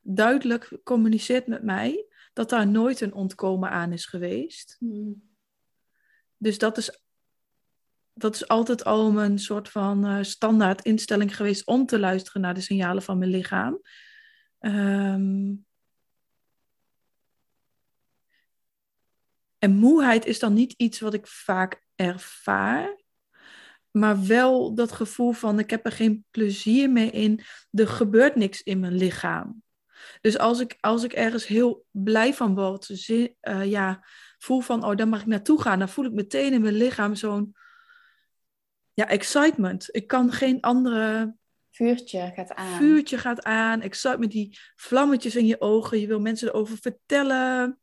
duidelijk 0.00 0.78
communiceert 0.84 1.46
met 1.46 1.62
mij 1.62 2.08
dat 2.32 2.50
daar 2.50 2.66
nooit 2.66 3.00
een 3.00 3.14
ontkomen 3.14 3.70
aan 3.70 3.92
is 3.92 4.06
geweest. 4.06 4.76
Hmm. 4.78 5.28
Dus 6.36 6.58
dat 6.58 6.78
is, 6.78 7.02
dat 8.12 8.34
is 8.34 8.48
altijd 8.48 8.84
al 8.84 9.18
een 9.18 9.38
soort 9.38 9.68
van 9.68 10.06
uh, 10.06 10.22
standaard 10.22 10.84
instelling 10.84 11.36
geweest 11.36 11.66
om 11.66 11.86
te 11.86 11.98
luisteren 11.98 12.42
naar 12.42 12.54
de 12.54 12.60
signalen 12.60 13.02
van 13.02 13.18
mijn 13.18 13.30
lichaam. 13.30 13.80
Ehm, 14.58 15.54
en 19.58 19.76
moeheid 19.76 20.26
is 20.26 20.38
dan 20.38 20.52
niet 20.52 20.72
iets 20.72 21.00
wat 21.00 21.14
ik 21.14 21.26
vaak 21.26 21.84
ervaar, 21.94 23.00
maar 23.90 24.26
wel 24.26 24.74
dat 24.74 24.92
gevoel 24.92 25.32
van 25.32 25.58
ik 25.58 25.70
heb 25.70 25.86
er 25.86 25.92
geen 25.92 26.24
plezier 26.30 26.90
mee 26.90 27.10
in, 27.10 27.40
er 27.70 27.88
gebeurt 27.88 28.36
niks 28.36 28.62
in 28.62 28.80
mijn 28.80 28.94
lichaam. 28.94 29.62
Dus 30.20 30.38
als 30.38 30.60
ik, 30.60 30.76
als 30.80 31.02
ik 31.04 31.12
ergens 31.12 31.46
heel 31.46 31.84
blij 31.90 32.34
van 32.34 32.54
word, 32.54 33.08
uh, 33.08 33.64
ja, 33.64 34.04
voel 34.38 34.60
van, 34.60 34.84
oh, 34.84 34.96
daar 34.96 35.08
mag 35.08 35.20
ik 35.20 35.26
naartoe 35.26 35.60
gaan, 35.60 35.78
dan 35.78 35.88
voel 35.88 36.04
ik 36.04 36.12
meteen 36.12 36.52
in 36.52 36.60
mijn 36.60 36.74
lichaam 36.74 37.14
zo'n 37.14 37.54
ja, 38.92 39.08
excitement. 39.08 39.88
Ik 39.90 40.06
kan 40.06 40.32
geen 40.32 40.60
andere. 40.60 41.34
Vuurtje 41.70 42.32
gaat 42.34 42.54
aan. 42.54 42.78
Vuurtje 42.78 43.18
gaat 43.18 43.42
aan. 43.42 43.80
Excitement, 43.80 44.32
die 44.32 44.58
vlammetjes 44.76 45.36
in 45.36 45.46
je 45.46 45.60
ogen. 45.60 46.00
Je 46.00 46.06
wil 46.06 46.20
mensen 46.20 46.48
erover 46.48 46.78
vertellen. 46.80 47.78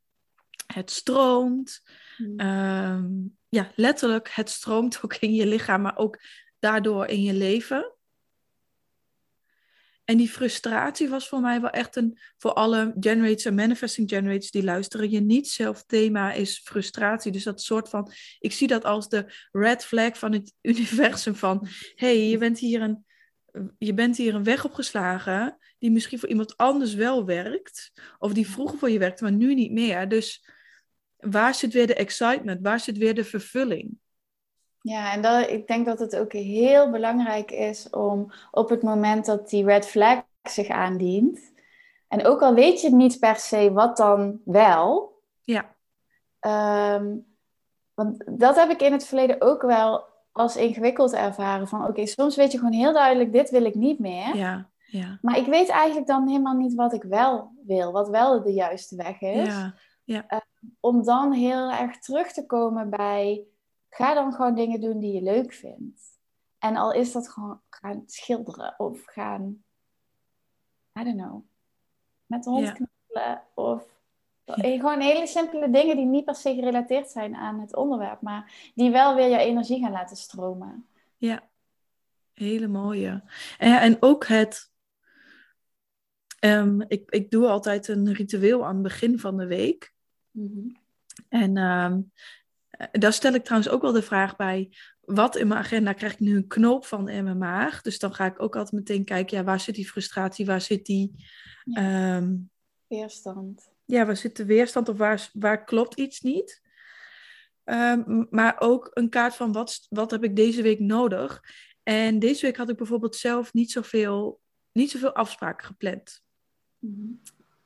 Het 0.74 0.92
stroomt. 0.92 1.84
Hmm. 2.16 2.40
Ehm, 2.40 3.08
ja, 3.50 3.72
letterlijk, 3.76 4.30
het 4.30 4.50
stroomt 4.50 5.00
ook 5.04 5.16
in 5.16 5.34
je 5.34 5.46
lichaam, 5.46 5.82
maar 5.82 5.98
ook 5.98 6.20
daardoor 6.60 7.06
in 7.06 7.22
je 7.22 7.34
leven. 7.34 7.97
En 10.08 10.18
die 10.18 10.30
frustratie 10.30 11.10
was 11.10 11.28
voor 11.28 11.40
mij 11.40 11.62
wel 11.62 11.70
echt 11.70 11.96
een, 11.96 12.18
voor 12.38 12.54
alle 12.54 12.96
generators 13.00 13.46
en 13.46 13.56
manifesting 13.56 14.10
generators 14.10 14.52
die 14.52 14.64
luisteren, 14.64 15.10
je 15.10 15.20
niet 15.20 15.48
zelf 15.48 15.84
thema 15.84 16.32
is 16.34 16.62
frustratie. 16.64 17.32
Dus 17.32 17.44
dat 17.44 17.62
soort 17.62 17.90
van, 17.90 18.12
ik 18.40 18.52
zie 18.52 18.68
dat 18.68 18.86
als 18.86 19.10
de 19.10 19.48
red 19.52 19.86
flag 19.86 20.18
van 20.18 20.32
het 20.32 20.54
universum 20.72 21.36
van, 21.36 21.68
hey, 21.96 22.30
je 22.30 22.38
bent 22.38 22.60
hier 22.60 22.82
een, 22.82 23.06
je 23.78 23.94
bent 23.94 24.18
hier 24.18 24.36
een 24.36 24.44
weg 24.44 24.66
opgeslagen 24.66 25.58
die 25.78 25.92
misschien 25.92 26.20
voor 26.20 26.30
iemand 26.30 26.58
anders 26.58 26.94
wel 26.94 27.26
werkt, 27.26 27.92
of 28.18 28.34
die 28.34 28.48
vroeger 28.48 28.78
voor 28.78 28.90
je 28.90 29.00
werkte, 29.00 29.24
maar 29.24 29.34
nu 29.34 29.54
niet 29.54 29.72
meer. 29.72 30.10
Dus 30.10 30.50
waar 31.18 31.56
zit 31.56 31.74
weer 31.74 31.88
de 31.88 31.96
excitement? 31.96 32.62
Waar 32.62 32.80
zit 32.80 32.98
weer 32.98 33.16
de 33.16 33.24
vervulling? 33.24 33.98
Ja, 34.88 35.14
en 35.14 35.22
dat, 35.22 35.50
ik 35.50 35.68
denk 35.68 35.86
dat 35.86 36.00
het 36.00 36.16
ook 36.16 36.34
heel 36.34 36.92
belangrijk 36.92 37.52
is 37.52 37.90
om 37.90 38.32
op 38.52 38.70
het 38.70 38.82
moment 38.82 39.26
dat 39.26 39.50
die 39.50 39.66
red 39.66 39.88
flag 39.88 40.24
zich 40.44 40.70
aandient, 40.70 41.40
en 42.08 42.26
ook 42.26 42.42
al 42.42 42.54
weet 42.54 42.82
je 42.82 42.96
niet 42.96 43.20
per 43.20 43.36
se 43.36 43.72
wat 43.74 43.98
dan 43.98 44.42
wel. 44.46 45.16
Ja. 45.42 45.76
Ehm, 46.40 47.16
want 47.94 48.24
dat 48.40 48.56
heb 48.56 48.70
ik 48.70 48.82
in 48.82 48.92
het 48.92 49.06
verleden 49.06 49.42
ook 49.42 49.62
wel 49.62 50.06
als 50.32 50.56
ingewikkeld 50.56 51.14
ervaren. 51.14 51.68
Van 51.68 51.88
oké, 51.88 52.06
soms 52.06 52.36
weet 52.36 52.52
je 52.52 52.58
gewoon 52.58 52.74
heel 52.74 52.94
duidelijk, 52.94 53.32
dit 53.32 53.50
wil 53.50 53.66
ik 53.66 53.76
niet 53.76 54.00
meer. 54.00 54.36
Ja, 54.36 54.70
ja. 54.86 55.18
Maar 55.22 55.38
ik 55.38 55.46
weet 55.46 55.70
eigenlijk 55.70 56.08
dan 56.08 56.28
helemaal 56.28 56.58
niet 56.58 56.74
wat 56.74 56.94
ik 56.94 57.04
wel 57.04 57.52
wil, 57.66 57.92
wat 57.92 58.10
wel 58.10 58.44
de 58.44 58.54
juiste 58.54 58.96
weg 58.96 59.22
is. 59.22 59.48
Ja, 59.48 59.76
ja. 60.04 60.28
Ehm, 60.28 60.42
om 60.80 61.04
dan 61.04 61.32
heel 61.32 61.72
erg 61.72 62.00
terug 62.00 62.32
te 62.32 62.46
komen 62.46 62.90
bij 62.90 63.46
Ga 63.98 64.14
dan 64.14 64.34
gewoon 64.34 64.56
dingen 64.56 64.82
doen 64.82 65.00
die 65.00 65.14
je 65.14 65.22
leuk 65.22 65.54
vindt. 65.54 66.02
En 66.58 66.76
al 66.76 66.94
is 66.94 67.12
dat 67.12 67.30
gewoon 67.30 67.62
gaan 67.70 68.04
schilderen 68.06 68.74
of 68.78 69.04
gaan, 69.06 69.64
I 71.00 71.04
don't 71.04 71.18
know, 71.18 71.42
met 72.26 72.44
de 72.44 72.50
hond 72.50 72.66
Ja. 72.68 72.72
knuffelen 72.74 73.42
of 73.54 73.84
eh, 74.46 74.80
gewoon 74.80 75.00
hele 75.00 75.28
simpele 75.28 75.70
dingen 75.70 75.96
die 75.96 76.06
niet 76.06 76.26
per 76.26 76.36
se 76.36 76.54
gerelateerd 76.56 77.10
zijn 77.10 77.36
aan 77.36 77.60
het 77.60 77.76
onderwerp, 77.76 78.22
maar 78.22 78.72
die 78.76 78.92
wel 78.92 79.16
weer 79.16 79.28
je 79.30 79.38
energie 79.38 79.80
gaan 79.80 79.92
laten 79.92 80.18
stromen. 80.18 80.88
Ja, 81.18 81.50
hele 82.34 82.68
mooie. 82.68 83.24
En, 83.58 83.70
ja, 83.70 83.82
en 83.82 83.98
ook 84.00 84.26
het. 84.28 84.72
ehm, 86.40 86.82
ik, 86.82 87.10
ik 87.10 87.32
doe 87.32 87.48
altijd 87.48 87.88
een 87.88 88.14
ritueel 88.14 88.66
aan 88.66 88.74
het 88.74 88.84
begin 88.84 89.20
van 89.20 89.38
de 89.38 89.46
week. 89.48 89.94
Mhm. 90.32 90.70
En 91.30 91.58
eh, 91.58 91.96
daar 92.92 93.14
stel 93.14 93.34
ik 93.34 93.44
trouwens 93.44 93.72
ook 93.72 93.82
wel 93.82 93.92
de 93.92 94.02
vraag 94.02 94.36
bij. 94.36 94.70
Wat 95.02 95.36
in 95.36 95.48
mijn 95.48 95.60
agenda 95.60 95.94
krijg 95.94 96.14
ik 96.14 96.20
nu 96.20 96.36
een 96.36 96.48
knoop 96.48 96.86
van 96.86 97.10
in 97.10 97.24
mijn 97.24 97.38
maag? 97.38 97.82
Dus 97.82 98.00
dan 98.00 98.14
ga 98.14 98.26
ik 98.26 98.42
ook 98.42 98.56
altijd 98.56 98.76
meteen 98.76 99.04
kijken, 99.04 99.38
ja, 99.38 99.44
waar 99.44 99.60
zit 99.60 99.76
die 99.76 99.88
frustratie? 99.90 100.46
Waar 100.46 100.62
zit 100.62 100.86
die, 100.86 101.26
Ja. 101.64 102.16
ehm, 102.16 102.36
Weerstand. 102.88 103.70
ja, 103.86 104.06
waar 104.06 104.18
zit 104.18 104.36
de 104.38 104.46
weerstand 104.46 104.90
of 104.90 104.98
waar, 104.98 105.30
waar 105.34 105.64
klopt 105.64 106.00
iets 106.00 106.22
niet? 106.22 106.62
Ehm, 107.64 108.26
maar 108.30 108.56
ook 108.60 108.90
een 108.94 109.10
kaart 109.10 109.36
van 109.36 109.52
wat, 109.52 109.86
wat 109.90 110.12
heb 110.12 110.24
ik 110.24 110.36
deze 110.36 110.62
week 110.62 110.80
nodig? 110.80 111.42
En 111.84 112.20
deze 112.20 112.46
week 112.46 112.58
had 112.58 112.70
ik 112.70 112.78
bijvoorbeeld 112.78 113.16
zelf 113.16 113.54
niet 113.54 113.72
zoveel, 113.72 114.40
niet 114.72 114.92
zoveel 114.92 115.14
afspraken 115.14 115.66
gepland. 115.66 116.24
Mhm. 116.80 117.12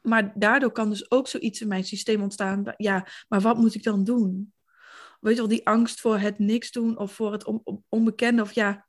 Maar 0.01 0.31
daardoor 0.39 0.71
kan 0.71 0.89
dus 0.89 1.11
ook 1.11 1.27
zoiets 1.27 1.61
in 1.61 1.67
mijn 1.67 1.83
systeem 1.83 2.21
ontstaan. 2.21 2.73
Ja, 2.77 3.07
maar 3.27 3.41
wat 3.41 3.57
moet 3.57 3.75
ik 3.75 3.83
dan 3.83 4.03
doen? 4.03 4.53
Weet 5.21 5.33
je 5.33 5.39
wel, 5.39 5.49
die 5.49 5.67
angst 5.67 5.99
voor 5.99 6.17
het 6.17 6.39
niks 6.39 6.71
doen 6.71 6.97
of 6.97 7.13
voor 7.13 7.31
het 7.31 7.45
on- 7.45 7.61
on- 7.63 7.83
onbekende. 7.89 8.41
Of 8.41 8.51
ja, 8.51 8.87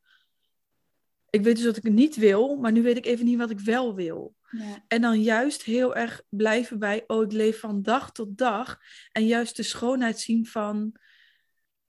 ik 1.30 1.42
weet 1.42 1.56
dus 1.56 1.64
dat 1.64 1.76
ik 1.76 1.82
het 1.82 1.92
niet 1.92 2.16
wil, 2.16 2.56
maar 2.56 2.72
nu 2.72 2.82
weet 2.82 2.96
ik 2.96 3.06
even 3.06 3.24
niet 3.24 3.38
wat 3.38 3.50
ik 3.50 3.60
wel 3.60 3.94
wil. 3.94 4.34
Ja. 4.50 4.84
En 4.88 5.00
dan 5.00 5.22
juist 5.22 5.62
heel 5.62 5.96
erg 5.96 6.22
blijven 6.28 6.78
bij, 6.78 7.04
oh, 7.06 7.22
ik 7.22 7.32
leef 7.32 7.60
van 7.60 7.82
dag 7.82 8.12
tot 8.12 8.38
dag. 8.38 8.78
En 9.12 9.26
juist 9.26 9.56
de 9.56 9.62
schoonheid 9.62 10.18
zien 10.18 10.46
van, 10.46 10.96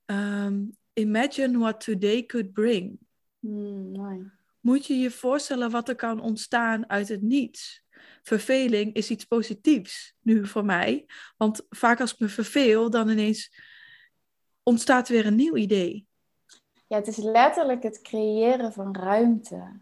ehm, 0.04 0.62
imagine 0.92 1.58
what 1.58 1.84
today 1.84 2.26
could 2.26 2.52
bring. 2.52 2.98
Mm, 3.38 3.90
mooi. 3.90 4.30
Moet 4.60 4.86
je 4.86 4.94
je 4.94 5.10
voorstellen 5.10 5.70
wat 5.70 5.88
er 5.88 5.94
kan 5.94 6.20
ontstaan 6.20 6.90
uit 6.90 7.08
het 7.08 7.22
niets. 7.22 7.82
Verveling 8.22 8.94
is 8.94 9.10
iets 9.10 9.24
positiefs 9.24 10.14
nu 10.20 10.46
voor 10.46 10.64
mij. 10.64 11.06
Want 11.36 11.66
vaak 11.68 12.00
als 12.00 12.12
ik 12.12 12.18
me 12.18 12.28
verveel, 12.28 12.90
dan 12.90 13.08
ineens 13.08 13.50
ontstaat 14.68 15.08
weer 15.08 15.26
een 15.26 15.34
nieuw 15.34 15.56
idee. 15.56 16.06
Ja, 16.86 16.96
het 16.96 17.06
is 17.06 17.16
letterlijk 17.16 17.82
het 17.82 18.00
creëren 18.02 18.72
van 18.72 18.96
ruimte. 18.96 19.80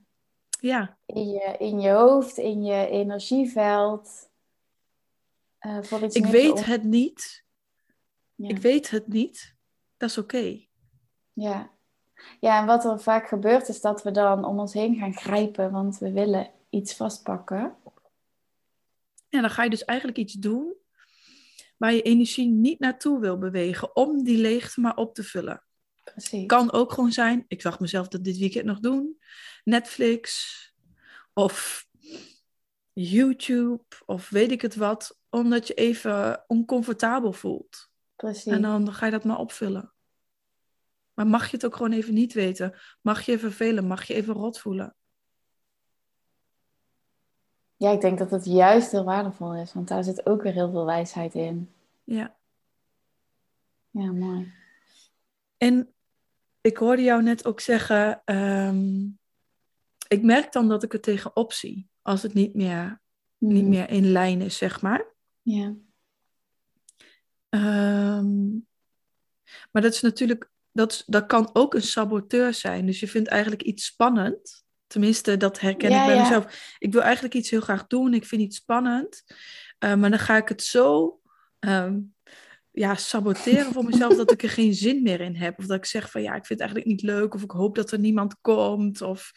Ja, 0.61 0.99
In 1.07 1.29
je, 1.31 1.57
in 1.59 1.81
je 1.81 1.91
hoofd, 1.91 2.37
in 2.39 2.63
je 2.65 2.89
energieveld. 2.89 4.31
eh, 5.59 5.83
voor 5.83 6.03
iets 6.03 6.17
ik 6.17 6.27
weet 6.27 6.51
om- 6.53 6.63
het 6.63 6.83
niet. 6.83 7.45
Ja. 8.35 8.49
Ik 8.49 8.59
weet 8.59 8.91
het 8.91 9.07
niet. 9.07 9.55
Dat 9.97 10.11
is 10.11 10.19
oké. 10.19 10.61
Ja. 11.33 11.71
ja, 12.41 12.61
en 12.61 12.67
wat 12.67 12.85
er 12.85 13.01
vaak 13.01 13.29
gebeurt 13.29 13.69
is 13.69 13.81
dat 13.81 14.03
we 14.03 14.11
dan 14.11 14.45
om 14.45 14.59
ons 14.61 14.73
heen 14.73 14.97
gaan 14.97 15.15
grijpen, 15.15 15.71
want 15.71 15.99
we 15.99 16.13
willen 16.13 16.51
iets 16.71 16.95
vastpakken. 16.95 17.77
En 19.29 19.41
dan 19.41 19.51
ga 19.51 19.63
je 19.65 19.71
dus 19.71 19.85
eigenlijk 19.85 20.19
iets 20.19 20.33
doen 20.35 20.75
waar 21.83 21.95
je 21.95 22.03
energie 22.03 22.49
niet 22.49 22.79
naartoe 22.79 23.21
wil 23.21 23.39
bewegen 23.39 23.97
om 23.97 24.25
die 24.25 24.39
leegte 24.39 24.81
maar 24.81 24.97
op 24.97 25.15
te 25.15 25.23
vullen. 25.23 25.65
Precies. 26.05 26.47
Kan 26.47 26.73
ook 26.73 26.93
gewoon 26.93 27.13
zijn, 27.13 27.45
ik 27.49 27.61
zag 27.61 27.81
mezelf 27.81 28.09
dat 28.09 28.25
dit 28.25 28.39
weekend 28.39 28.65
nog 28.65 28.81
doen, 28.81 29.19
Netflix 29.65 30.47
of 31.33 31.87
YouTube 32.93 33.83
of 34.07 34.29
weet 34.29 34.51
ik 34.51 34.63
het 34.63 34.75
wat, 34.75 35.19
omdat 35.31 35.67
je 35.67 35.75
even 35.75 36.45
oncomfortabel 36.47 37.33
voelt. 37.33 37.89
Precies. 38.17 38.53
En 38.53 38.63
dan 38.63 38.93
ga 38.93 39.07
je 39.07 39.13
dat 39.13 39.25
maar 39.25 39.39
opvullen. 39.39 39.93
Maar 41.15 41.27
mag 41.27 41.47
je 41.47 41.57
het 41.57 41.65
ook 41.65 41.77
gewoon 41.77 41.93
even 41.93 42.15
niet 42.15 42.33
weten? 42.33 42.79
Mag 43.01 43.27
je 43.27 43.39
vervelen? 43.39 43.87
Mag 43.87 44.05
je 44.05 44.15
even 44.15 44.35
rot 44.35 44.59
voelen? 44.59 44.97
Ja, 47.83 47.91
ik 47.91 48.01
denk 48.01 48.19
dat 48.19 48.31
het 48.31 48.45
juist 48.45 48.91
heel 48.91 49.05
waardevol 49.05 49.55
is, 49.55 49.73
want 49.73 49.89
daar 49.89 50.05
zit 50.05 50.27
ook 50.27 50.43
weer 50.43 50.53
heel 50.53 50.71
veel 50.71 50.85
wijsheid 50.85 51.35
in. 51.35 51.73
Ja. 52.05 52.37
Ja, 53.91 54.13
mooi. 54.13 54.53
En 55.57 55.95
ik 56.61 56.77
hoorde 56.77 57.03
jou 57.03 57.23
net 57.23 57.45
ook 57.47 57.61
zeggen, 57.61 58.23
ehm, 58.25 59.05
ik 60.09 60.23
merk 60.23 60.53
dan 60.53 60.69
dat 60.69 60.83
ik 60.83 60.93
het 60.93 61.03
tegenop 61.03 61.53
zie. 61.53 61.89
Als 62.03 62.23
het 62.23 62.35
niet 62.35 62.55
meer, 62.55 63.01
niet 63.39 63.61
Mhm. 63.63 63.69
meer 63.71 63.91
in 63.91 64.13
lijn 64.13 64.41
is, 64.41 64.57
zeg 64.57 64.83
maar. 64.83 65.05
Ja. 65.43 65.75
Ehm, 67.49 68.51
maar 69.71 69.83
dat 69.83 69.93
is 69.93 70.01
natuurlijk, 70.01 70.51
dat, 70.73 70.93
is- 70.93 71.05
dat 71.07 71.27
kan 71.27 71.51
ook 71.53 71.75
een 71.75 71.83
saboteur 71.83 72.55
zijn. 72.55 72.87
Dus 72.87 73.01
je 73.01 73.09
vindt 73.09 73.29
eigenlijk 73.29 73.63
iets 73.63 73.85
spannend. 73.85 74.62
Tenminste, 74.93 75.37
dat 75.37 75.61
herken 75.61 75.91
Ja, 75.91 76.01
ik 76.01 76.07
bij 76.07 76.17
ja. 76.17 76.23
mezelf. 76.23 76.77
Ik 76.79 76.93
wil 76.93 77.03
eigenlijk 77.03 77.35
iets 77.35 77.51
heel 77.51 77.61
graag 77.61 77.87
doen. 77.87 78.15
Ik 78.15 78.25
vind 78.25 78.43
iets 78.43 78.57
spannend. 78.57 79.25
Eh, 79.79 79.95
maar 79.95 80.11
dan 80.11 80.19
ga 80.19 80.37
ik 80.37 80.49
het 80.49 80.63
zo 80.63 81.21
ehm, 81.59 82.01
ja, 82.71 82.95
saboteren 82.95 83.73
voor 83.73 83.85
mezelf 83.85 84.17
dat 84.17 84.31
ik 84.33 84.43
er 84.43 84.51
geen 84.51 84.75
zin 84.75 85.03
meer 85.03 85.21
in 85.21 85.37
heb. 85.37 85.59
Of 85.59 85.67
dat 85.67 85.77
ik 85.77 85.85
zeg 85.85 86.11
van 86.11 86.23
ja, 86.23 86.35
ik 86.35 86.47
vind 86.47 86.61
het 86.61 86.69
eigenlijk 86.69 86.89
niet 86.89 87.03
leuk. 87.03 87.35
Of 87.35 87.43
ik 87.43 87.51
hoop 87.51 87.75
dat 87.75 87.91
er 87.91 87.99
niemand 87.99 88.41
komt. 88.41 89.03
Of 89.03 89.33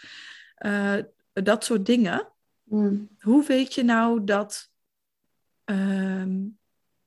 eh, 0.55 0.97
dat 1.33 1.63
soort 1.63 1.85
dingen. 1.85 2.31
Mm. 2.63 3.09
Hoe 3.19 3.45
weet 3.45 3.73
je 3.73 3.83
nou 3.83 4.23
dat 4.23 4.69
ehm, 5.63 6.37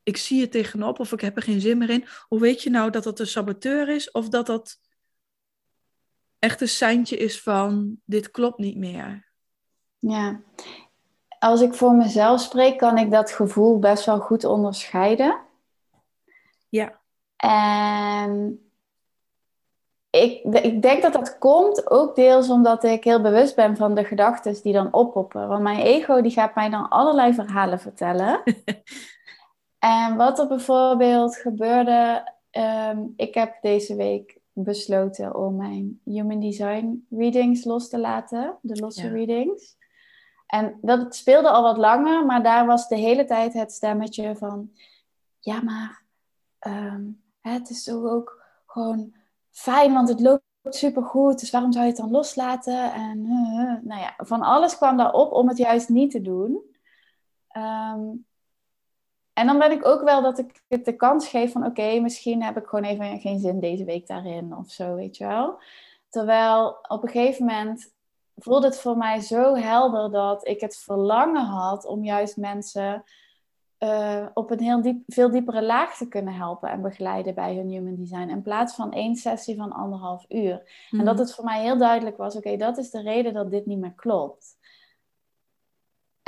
ik 0.02 0.16
zie 0.16 0.40
het 0.40 0.50
tegenop 0.50 1.00
of 1.00 1.12
ik 1.12 1.20
heb 1.20 1.36
er 1.36 1.42
geen 1.42 1.60
zin 1.60 1.78
meer 1.78 1.90
in? 1.90 2.04
Hoe 2.28 2.40
weet 2.40 2.62
je 2.62 2.70
nou 2.70 2.90
dat 2.90 3.04
dat 3.04 3.20
een 3.20 3.26
saboteur 3.26 3.88
is 3.88 4.10
of 4.10 4.28
dat 4.28 4.46
dat 4.46 4.78
echt 6.38 6.60
een 6.60 6.68
seintje 6.68 7.16
is 7.16 7.42
van 7.42 7.96
dit 8.04 8.30
klopt 8.30 8.58
niet 8.58 8.76
meer? 8.76 9.26
Ja. 9.98 10.40
Als 11.38 11.60
ik 11.60 11.74
voor 11.74 11.94
mezelf 11.94 12.40
spreek, 12.40 12.78
kan 12.78 12.98
ik 12.98 13.10
dat 13.10 13.30
gevoel 13.30 13.78
best 13.78 14.04
wel 14.04 14.18
goed 14.18 14.44
onderscheiden. 14.44 15.40
Ja, 16.68 17.00
En 17.36 18.62
ik, 20.10 20.42
ik 20.42 20.82
denk 20.82 21.02
dat 21.02 21.12
dat 21.12 21.38
komt 21.38 21.90
ook 21.90 22.16
deels 22.16 22.50
omdat 22.50 22.84
ik 22.84 23.04
heel 23.04 23.20
bewust 23.20 23.54
ben 23.56 23.76
van 23.76 23.94
de 23.94 24.04
gedachten 24.04 24.62
die 24.62 24.72
dan 24.72 24.92
oppoppen. 24.92 25.48
Want 25.48 25.62
mijn 25.62 25.80
ego 25.80 26.20
die 26.20 26.30
gaat 26.30 26.54
mij 26.54 26.70
dan 26.70 26.88
allerlei 26.88 27.34
verhalen 27.34 27.80
vertellen. 27.80 28.42
en 29.78 30.16
wat 30.16 30.38
er 30.38 30.46
bijvoorbeeld 30.46 31.36
gebeurde, 31.36 32.32
ehm, 32.50 32.98
ik 33.16 33.34
heb 33.34 33.56
deze 33.60 33.96
week 33.96 34.37
besloten 34.62 35.36
om 35.36 35.56
mijn 35.56 36.00
Human 36.04 36.40
Design 36.40 37.06
readings 37.10 37.64
los 37.64 37.88
te 37.88 37.98
laten, 37.98 38.58
de 38.62 38.80
losse 38.80 39.06
Ja. 39.06 39.12
readings. 39.12 39.76
En 40.46 40.78
dat 40.80 41.14
speelde 41.14 41.48
al 41.50 41.62
wat 41.62 41.76
langer, 41.76 42.26
maar 42.26 42.42
daar 42.42 42.66
was 42.66 42.88
de 42.88 42.96
hele 42.96 43.24
tijd 43.24 43.52
het 43.52 43.72
stemmetje 43.72 44.36
van, 44.36 44.70
ja 45.40 45.62
maar 45.62 46.02
ehm, 46.58 47.02
het 47.40 47.70
is 47.70 47.84
toch 47.84 48.04
ook 48.04 48.42
gewoon 48.66 49.14
fijn, 49.50 49.92
want 49.92 50.08
het 50.08 50.20
loopt 50.20 50.42
supergoed, 50.62 51.40
dus 51.40 51.50
waarom 51.50 51.72
zou 51.72 51.84
je 51.84 51.90
het 51.90 52.00
dan 52.00 52.10
loslaten? 52.10 52.92
En 52.92 53.24
eh, 53.26 53.62
eh, 53.62 53.82
nou 53.82 54.00
ja, 54.00 54.14
van 54.16 54.42
alles 54.42 54.76
kwam 54.76 54.96
daarop 54.96 55.32
om 55.32 55.48
het 55.48 55.56
juist 55.56 55.88
niet 55.88 56.10
te 56.10 56.20
doen. 56.20 56.62
Ehm, 57.48 58.00
en 59.38 59.46
dan 59.46 59.58
ben 59.58 59.70
ik 59.70 59.86
ook 59.86 60.02
wel 60.02 60.22
dat 60.22 60.38
ik 60.38 60.62
het 60.68 60.84
de 60.84 60.96
kans 60.96 61.28
geef 61.28 61.52
van 61.52 61.66
oké, 61.66 62.00
misschien 62.00 62.42
heb 62.42 62.56
ik 62.56 62.66
gewoon 62.66 62.84
even 62.84 63.20
geen 63.20 63.38
zin 63.38 63.60
deze 63.60 63.84
week 63.84 64.06
daarin 64.06 64.56
of 64.56 64.70
zo, 64.70 64.94
weet 64.94 65.16
je 65.16 65.26
wel. 65.26 65.60
Terwijl 66.08 66.78
op 66.88 67.02
een 67.02 67.08
gegeven 67.08 67.46
moment 67.46 67.92
voelde 68.36 68.66
het 68.66 68.80
voor 68.80 68.96
mij 68.96 69.20
zo 69.20 69.54
helder 69.54 70.10
dat 70.10 70.46
ik 70.46 70.60
het 70.60 70.76
verlangen 70.76 71.44
had 71.44 71.86
om 71.86 72.04
juist 72.04 72.36
mensen 72.36 73.04
eh, 73.78 74.26
op 74.34 74.50
een 74.50 74.60
heel 74.60 74.82
diep, 74.82 75.02
veel 75.06 75.30
diepere 75.30 75.62
laag 75.62 75.96
te 75.96 76.08
kunnen 76.08 76.34
helpen 76.34 76.70
en 76.70 76.82
begeleiden 76.82 77.34
bij 77.34 77.54
hun 77.54 77.68
human 77.68 77.96
design. 77.96 78.28
In 78.28 78.42
plaats 78.42 78.74
van 78.74 78.92
één 78.92 79.16
sessie 79.16 79.56
van 79.56 79.72
anderhalf 79.72 80.24
uur. 80.28 80.86
En 80.90 81.04
dat 81.04 81.18
het 81.18 81.34
voor 81.34 81.44
mij 81.44 81.62
heel 81.62 81.78
duidelijk 81.78 82.16
was: 82.16 82.36
oké, 82.36 82.56
dat 82.56 82.78
is 82.78 82.90
de 82.90 83.02
reden 83.02 83.32
dat 83.32 83.50
dit 83.50 83.66
niet 83.66 83.78
meer 83.78 83.94
klopt. 83.94 84.57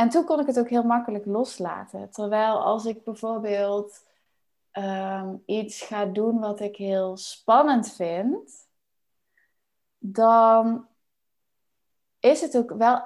En 0.00 0.08
toen 0.08 0.24
kon 0.24 0.40
ik 0.40 0.46
het 0.46 0.58
ook 0.58 0.68
heel 0.68 0.82
makkelijk 0.82 1.26
loslaten. 1.26 2.10
Terwijl 2.10 2.62
als 2.62 2.84
ik 2.84 3.04
bijvoorbeeld 3.04 4.04
ehm, 4.70 5.36
iets 5.44 5.82
ga 5.82 6.04
doen 6.04 6.38
wat 6.38 6.60
ik 6.60 6.76
heel 6.76 7.16
spannend 7.16 7.92
vind, 7.92 8.68
dan 9.98 10.86
is 12.20 12.40
het 12.40 12.56
ook 12.56 12.70
wel, 12.70 13.02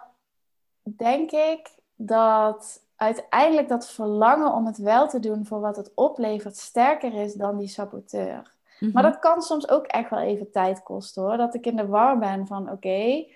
denk 0.83 1.31
ik, 1.31 1.71
dat 1.95 2.83
uiteindelijk 2.97 3.69
dat 3.69 3.91
verlangen 3.91 4.53
om 4.53 4.67
het 4.67 4.79
wel 4.79 5.09
te 5.09 5.21
doen 5.21 5.47
voor 5.47 5.61
wat 5.61 5.77
het 5.77 5.93
oplevert 5.95 6.57
sterker 6.57 7.15
is 7.15 7.35
dan 7.35 7.59
die 7.59 7.69
saboteur. 7.69 8.55
Mhm. 8.81 8.93
Maar 8.93 9.03
dat 9.03 9.19
kan 9.19 9.43
soms 9.43 9.69
ook 9.69 9.87
echt 9.87 10.11
wel 10.11 10.21
even 10.21 10.51
tijd 10.51 10.83
kosten 10.83 11.23
hoor. 11.23 11.37
Dat 11.37 11.55
ik 11.55 11.67
in 11.67 11.77
de 11.77 11.87
war 11.87 12.19
ben 12.19 12.47
van 12.47 12.71
oké, 12.71 13.27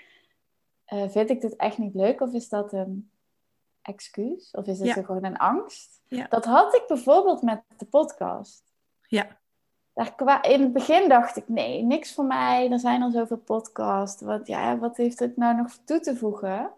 eh, 0.85 1.09
vind 1.09 1.31
ik 1.31 1.41
dit 1.41 1.57
echt 1.57 1.79
niet 1.79 1.95
leuk 1.95 2.21
of 2.21 2.33
is 2.33 2.49
dat 2.49 2.73
een 2.73 3.11
excuus? 3.89 4.51
Of 4.51 4.67
is 4.67 4.79
het 4.79 4.89
Ja. 4.89 5.03
gewoon 5.03 5.25
een 5.25 5.37
angst? 5.37 6.01
Ja. 6.09 6.27
Dat 6.29 6.45
had 6.45 6.75
ik 6.75 6.85
bijvoorbeeld 6.89 7.43
met 7.43 7.63
de 7.77 7.87
podcast. 7.87 8.63
Ja. 9.09 9.27
Daar 9.93 10.49
in 10.51 10.63
het 10.63 10.73
begin 10.73 11.09
dacht 11.09 11.37
ik, 11.37 11.49
nee, 11.49 11.83
niks 11.83 12.15
voor 12.15 12.25
mij. 12.25 12.71
Er 12.71 12.79
zijn 12.79 13.03
al 13.03 13.11
zoveel 13.11 13.37
podcasts. 13.37 14.23
Wat, 14.23 14.47
ja, 14.47 14.79
wat 14.79 14.97
heeft 14.97 15.19
het 15.19 15.37
nou 15.37 15.57
nog 15.57 15.79
toe 15.85 16.01
te 16.01 16.17
voegen? 16.17 16.71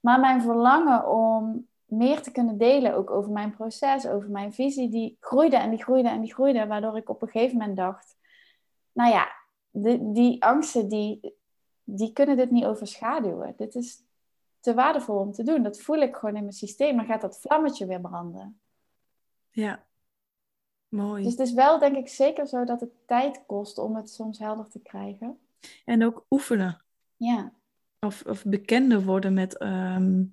Maar 0.00 0.20
mijn 0.20 0.42
verlangen 0.42 1.08
om 1.08 1.66
meer 1.84 2.22
te 2.22 2.30
kunnen 2.30 2.58
delen, 2.58 2.94
ook 2.94 3.10
over 3.10 3.30
mijn 3.32 3.54
proces, 3.56 4.06
over 4.06 4.30
mijn 4.30 4.52
visie, 4.52 4.88
die 4.88 5.16
groeide 5.20 5.56
en 5.56 5.70
die 5.70 5.82
groeide 5.82 6.08
en 6.08 6.20
die 6.20 6.34
groeide. 6.34 6.66
Waardoor 6.66 6.96
ik 6.96 7.08
op 7.08 7.22
een 7.22 7.28
gegeven 7.28 7.58
moment 7.58 7.76
dacht, 7.76 8.16
nou 8.92 9.10
ja, 9.10 9.28
die, 9.70 10.12
die 10.12 10.44
angsten, 10.44 10.88
die, 10.88 11.34
die 11.84 12.12
kunnen 12.12 12.36
dit 12.36 12.50
niet 12.50 12.64
overschaduwen. 12.64 13.54
Dit 13.56 13.74
is 13.74 14.02
te 14.60 14.74
waardevol 14.74 15.18
om 15.18 15.32
te 15.32 15.42
doen. 15.42 15.62
Dat 15.62 15.80
voel 15.80 15.96
ik 15.96 16.16
gewoon 16.16 16.36
in 16.36 16.42
mijn 16.42 16.52
systeem. 16.54 16.96
Dan 16.96 17.06
gaat 17.06 17.20
dat 17.20 17.40
vlammetje 17.40 17.86
weer 17.86 18.00
branden. 18.00 18.60
Ja. 19.50 19.86
Mooi. 20.88 21.22
Dus 21.22 21.32
het 21.32 21.40
is 21.40 21.52
wel, 21.52 21.78
denk 21.78 21.96
ik, 21.96 22.08
zeker 22.08 22.46
zo 22.46 22.64
dat 22.64 22.80
het 22.80 22.90
tijd 23.06 23.42
kost 23.46 23.78
om 23.78 23.96
het 23.96 24.10
soms 24.10 24.38
helder 24.38 24.68
te 24.68 24.80
krijgen. 24.80 25.38
En 25.84 26.04
ook 26.04 26.26
oefenen. 26.30 26.82
Ja, 27.16 27.52
Of, 28.00 28.22
of 28.26 28.44
bekender 28.44 29.04
worden 29.04 29.34
met... 29.34 29.58
ehm, 29.58 30.24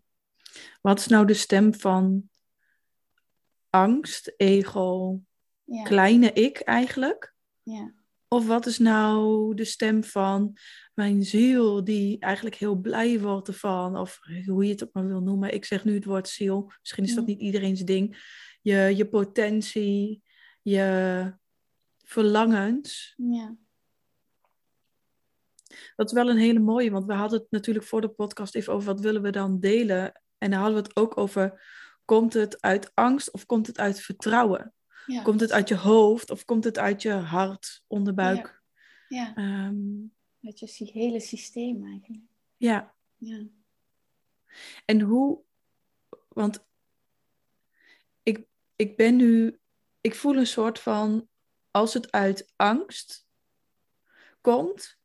wat 0.82 1.00
is 1.00 1.08
nou 1.08 1.26
de 1.26 1.34
stem 1.34 1.74
van 1.74 2.30
angst, 3.70 4.34
ego, 4.38 5.20
ja, 5.64 5.84
kleine 5.84 6.34
ik 6.34 6.60
eigenlijk? 6.60 7.34
ja, 7.64 7.92
Of 8.28 8.48
wat 8.48 8.66
is 8.66 8.78
nou 8.78 9.54
de 9.56 9.66
stem 9.66 10.04
van 10.04 10.58
mijn 10.94 11.24
ziel 11.24 11.84
die 11.84 12.20
eigenlijk 12.20 12.56
heel 12.56 12.76
blij 12.76 13.20
wordt 13.20 13.48
ervan? 13.48 13.98
Of 13.98 14.20
hoe 14.46 14.64
je 14.66 14.72
het 14.72 14.84
ook 14.84 14.94
maar 14.94 15.08
wil 15.08 15.22
noemen. 15.22 15.54
Ik 15.54 15.66
zeg 15.66 15.86
nu 15.86 15.94
het 15.94 16.06
woord 16.06 16.28
ziel. 16.28 16.72
Misschien 16.80 17.04
is 17.04 17.14
dat 17.16 17.24
Mm. 17.24 17.30
niet 17.30 17.40
iedereen's 17.40 17.82
ding. 17.82 18.34
Je, 18.62 18.94
je 18.96 19.10
potentie, 19.10 20.24
je 20.62 21.34
verlangens. 22.04 23.14
ja. 23.18 23.56
Dat 25.96 26.08
is 26.08 26.14
wel 26.14 26.30
een 26.30 26.38
hele 26.38 26.60
mooie, 26.60 26.92
want 26.92 27.06
we 27.06 27.14
hadden 27.14 27.40
het 27.40 27.52
natuurlijk 27.52 27.86
voor 27.86 28.02
de 28.02 28.10
podcast 28.10 28.56
even 28.56 28.74
over 28.74 28.88
wat 28.88 29.00
willen 29.00 29.22
we 29.22 29.30
dan 29.30 29.60
delen. 29.60 30.22
En 30.38 30.50
daar 30.52 30.60
hadden 30.60 30.82
we 30.82 30.88
het 30.88 30.96
ook 30.96 31.18
over, 31.18 31.62
komt 32.06 32.34
het 32.34 32.62
uit 32.62 32.92
angst 32.94 33.32
of 33.32 33.46
komt 33.46 33.68
het 33.68 33.78
uit 33.78 34.00
vertrouwen? 34.00 34.74
Ja. 35.06 35.22
Komt 35.22 35.40
het 35.40 35.52
uit 35.52 35.68
je 35.68 35.76
hoofd 35.76 36.30
of 36.30 36.46
komt 36.46 36.64
het 36.64 36.78
uit 36.78 37.02
je 37.02 37.12
hart, 37.12 37.84
onderbuik? 37.88 38.64
ja. 39.08 39.36
Ehm, 39.36 40.02
Met 40.40 40.60
je 40.60 40.68
sy- 40.68 40.92
hele 40.92 41.20
systeem 41.20 41.86
eigenlijk. 41.86 42.24
ja. 42.58 42.94
Ja, 43.18 43.46
En 44.86 45.02
hoe, 45.02 45.42
want 46.30 46.66
ik, 48.24 48.48
ik 48.76 48.98
ben 48.98 49.16
nu, 49.16 49.60
ik 50.02 50.16
voel 50.16 50.36
een 50.36 50.48
soort 50.48 50.80
van, 50.80 51.30
als 51.72 51.94
het 51.94 52.12
uit 52.12 52.54
angst 52.56 53.28
komt, 54.42 54.98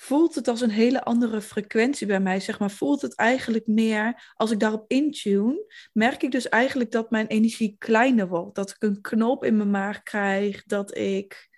voelt 0.00 0.34
het 0.34 0.48
als 0.48 0.60
een 0.60 0.70
hele 0.70 1.02
andere 1.02 1.40
frequentie 1.40 2.06
bij 2.06 2.20
mij, 2.20 2.40
zeg 2.40 2.58
maar. 2.58 2.70
Voelt 2.70 3.02
het 3.02 3.14
eigenlijk 3.14 3.66
meer, 3.66 4.32
als 4.34 4.50
ik 4.50 4.60
daarop 4.60 4.84
intune, 4.90 5.64
merk 5.92 6.22
ik 6.22 6.30
dus 6.30 6.48
eigenlijk 6.48 6.90
dat 6.90 7.10
mijn 7.10 7.26
energie 7.26 7.76
kleiner 7.78 8.28
wordt. 8.28 8.54
Dat 8.54 8.70
ik 8.70 8.82
een 8.82 9.00
knoop 9.00 9.44
in 9.44 9.56
mijn 9.56 9.70
maag 9.70 10.02
krijg, 10.02 10.64
dat 10.64 10.96
ik, 10.96 11.48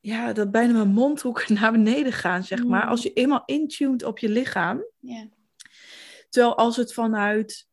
ja, 0.00 0.32
dat 0.32 0.50
bijna 0.50 0.72
mijn 0.72 0.88
mondhoeken 0.88 1.54
naar 1.60 1.72
beneden 1.72 2.12
gaan, 2.12 2.44
zeg 2.44 2.64
maar. 2.64 2.84
Mm. 2.84 2.90
Als 2.90 3.02
je 3.02 3.12
eenmaal 3.12 3.42
intuned 3.44 4.02
op 4.02 4.18
je 4.18 4.28
lichaam, 4.28 4.84
ja, 5.00 5.28
Terwijl 6.28 6.56
als 6.56 6.76
het 6.76 6.92
vanuit 6.92 7.68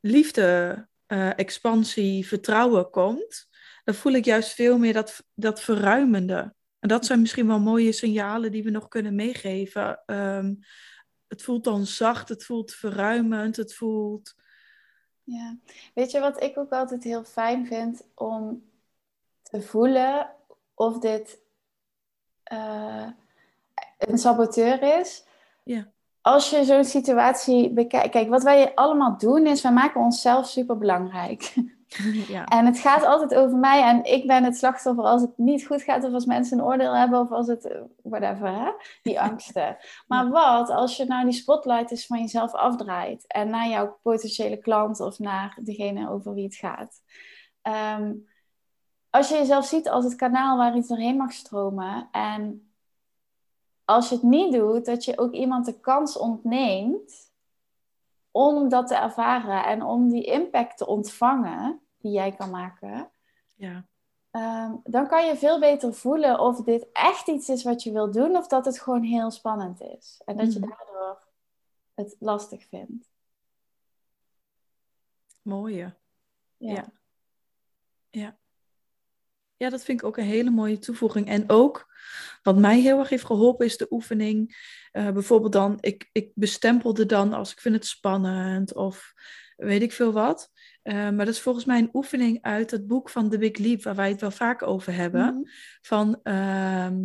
liefde, 0.00 0.88
eh, 1.06 1.38
expansie, 1.38 2.26
vertrouwen 2.26 2.90
komt, 2.90 3.48
dan 3.84 3.94
voel 3.94 4.12
ik 4.12 4.24
juist 4.24 4.52
veel 4.52 4.78
meer 4.78 4.92
dat, 4.92 5.24
dat 5.34 5.60
verruimende. 5.60 6.56
En 6.88 6.94
dat 6.94 7.06
zijn 7.06 7.20
misschien 7.20 7.46
wel 7.46 7.60
mooie 7.60 7.92
signalen 7.92 8.52
die 8.52 8.62
we 8.62 8.70
nog 8.70 8.88
kunnen 8.88 9.14
meegeven. 9.14 10.02
Ehm, 10.06 10.54
het 11.26 11.42
voelt 11.42 11.64
dan 11.64 11.86
zacht, 11.86 12.28
het 12.28 12.44
voelt 12.44 12.72
verruimend, 12.72 13.56
het 13.56 13.74
voelt. 13.74 14.34
ja. 15.22 15.56
Weet 15.94 16.10
je 16.10 16.20
wat 16.20 16.42
ik 16.42 16.58
ook 16.58 16.72
altijd 16.72 17.04
heel 17.04 17.24
fijn 17.24 17.66
vind 17.66 18.08
om 18.14 18.62
te 19.42 19.62
voelen 19.62 20.30
of 20.74 20.98
dit 20.98 21.40
eh, 22.42 23.08
een 23.98 24.18
saboteur 24.18 25.00
is? 25.00 25.24
Ja. 25.64 25.90
Als 26.20 26.50
je 26.50 26.64
zo'n 26.64 26.84
situatie 26.84 27.70
bekijkt. 27.70 28.10
Kijk, 28.10 28.28
wat 28.28 28.42
wij 28.42 28.74
allemaal 28.74 29.18
doen 29.18 29.46
is, 29.46 29.62
wij 29.62 29.72
maken 29.72 30.00
onszelf 30.00 30.46
super 30.46 30.78
belangrijk. 30.78 31.54
ja. 32.28 32.44
En 32.44 32.66
het 32.66 32.78
gaat 32.78 33.04
altijd 33.04 33.34
over 33.34 33.58
mij 33.58 33.82
en 33.82 34.04
ik 34.04 34.26
ben 34.26 34.44
het 34.44 34.56
slachtoffer 34.56 35.04
als 35.04 35.22
het 35.22 35.38
niet 35.38 35.66
goed 35.66 35.82
gaat 35.82 36.04
of 36.04 36.12
als 36.12 36.24
mensen 36.24 36.58
een 36.58 36.64
oordeel 36.64 36.96
hebben 36.96 37.20
of 37.20 37.30
als 37.30 37.46
het, 37.46 37.66
eh, 37.66 37.80
whatever, 38.02 38.52
hè? 38.52 38.70
die 39.02 39.20
angsten. 39.30 39.76
Maar 40.06 40.28
wat 40.28 40.70
als 40.70 40.96
je 40.96 41.04
nou 41.04 41.24
die 41.24 41.32
spotlight 41.32 41.90
eens 41.90 42.06
van 42.06 42.20
jezelf 42.20 42.52
afdraait 42.52 43.26
en 43.26 43.50
naar 43.50 43.68
jouw 43.68 43.98
potentiële 44.02 44.56
klant 44.56 45.00
of 45.00 45.18
naar 45.18 45.58
degene 45.62 46.10
over 46.10 46.34
wie 46.34 46.44
het 46.44 46.56
gaat. 46.56 47.02
Ehm, 47.62 48.12
als 49.10 49.28
je 49.28 49.34
jezelf 49.34 49.64
ziet 49.64 49.88
als 49.88 50.04
het 50.04 50.14
kanaal 50.14 50.56
waar 50.56 50.76
iets 50.76 50.88
doorheen 50.88 51.16
mag 51.16 51.32
stromen 51.32 52.08
en 52.10 52.72
als 53.84 54.08
je 54.08 54.14
het 54.14 54.24
niet 54.24 54.52
doet, 54.52 54.84
dat 54.84 55.04
je 55.04 55.18
ook 55.18 55.32
iemand 55.32 55.64
de 55.64 55.80
kans 55.80 56.18
ontneemt 56.18 57.27
om 58.30 58.68
dat 58.68 58.86
te 58.86 58.94
ervaren 58.94 59.64
en 59.64 59.82
om 59.82 60.08
die 60.08 60.24
impact 60.24 60.76
te 60.78 60.86
ontvangen 60.86 61.80
die 61.98 62.12
jij 62.12 62.32
kan 62.32 62.50
maken, 62.50 63.10
ja. 63.54 63.84
ehm, 64.30 64.74
dan 64.84 65.06
kan 65.06 65.26
je 65.26 65.36
veel 65.36 65.60
beter 65.60 65.94
voelen 65.94 66.40
of 66.40 66.62
dit 66.62 66.86
echt 66.92 67.28
iets 67.28 67.48
is 67.48 67.62
wat 67.64 67.82
je 67.82 67.92
wil 67.92 68.10
doen 68.10 68.36
of 68.36 68.46
dat 68.46 68.64
het 68.64 68.80
gewoon 68.80 69.02
heel 69.02 69.30
spannend 69.30 69.80
is. 69.80 70.20
En 70.24 70.36
dat 70.36 70.52
je 70.52 70.58
Mhm. 70.58 70.68
daardoor 70.68 71.22
het 71.94 72.16
lastig 72.18 72.64
vindt. 72.68 73.08
Mooie. 75.42 75.94
Ja. 76.56 76.72
Ja. 76.72 76.84
Ja. 78.10 78.36
Ja, 79.58 79.68
dat 79.70 79.84
vind 79.84 80.00
ik 80.00 80.06
ook 80.06 80.16
een 80.16 80.24
hele 80.24 80.50
mooie 80.50 80.78
toevoeging. 80.78 81.28
En 81.28 81.44
ook, 81.46 81.94
wat 82.42 82.58
mij 82.58 82.80
heel 82.80 82.98
erg 82.98 83.08
heeft 83.08 83.24
geholpen, 83.24 83.66
is 83.66 83.76
de 83.76 83.86
oefening. 83.90 84.56
eh, 84.92 85.10
bijvoorbeeld 85.10 85.52
dan, 85.52 85.78
ik, 85.80 86.08
ik 86.12 86.30
bestempelde 86.34 87.06
dan 87.06 87.32
als 87.32 87.52
ik 87.52 87.60
vind 87.60 87.74
het 87.74 87.86
spannend 87.86 88.74
of 88.74 89.12
weet 89.56 89.82
ik 89.82 89.92
veel 89.92 90.12
wat. 90.12 90.50
Eh, 90.82 90.94
maar 90.94 91.24
dat 91.24 91.28
is 91.28 91.40
volgens 91.40 91.64
mij 91.64 91.78
een 91.78 91.90
oefening 91.92 92.42
uit 92.42 92.70
het 92.70 92.86
boek 92.86 93.10
van 93.10 93.30
The 93.30 93.38
Big 93.38 93.56
Leap, 93.56 93.82
waar 93.82 93.94
wij 93.94 94.08
het 94.08 94.20
wel 94.20 94.30
vaak 94.30 94.62
over 94.62 94.94
hebben. 94.94 95.34
Mhm. 95.34 95.50
Van 95.80 96.20
ehm, 96.22 97.00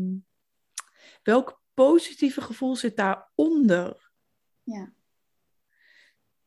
welk 1.23 1.61
positieve 1.73 2.41
gevoel 2.41 2.75
zit 2.75 2.97
daaronder? 2.97 4.11
Ja. 4.63 4.93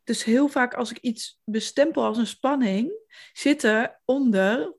Dus 0.05 0.25
heel 0.25 0.49
vaak 0.49 0.75
als 0.75 0.91
ik 0.91 0.99
iets 0.99 1.41
bestempel 1.45 2.05
als 2.05 2.19
een 2.19 2.27
spanning, 2.27 2.93
zit 3.33 3.63
er 3.63 4.01
onder, 4.05 4.75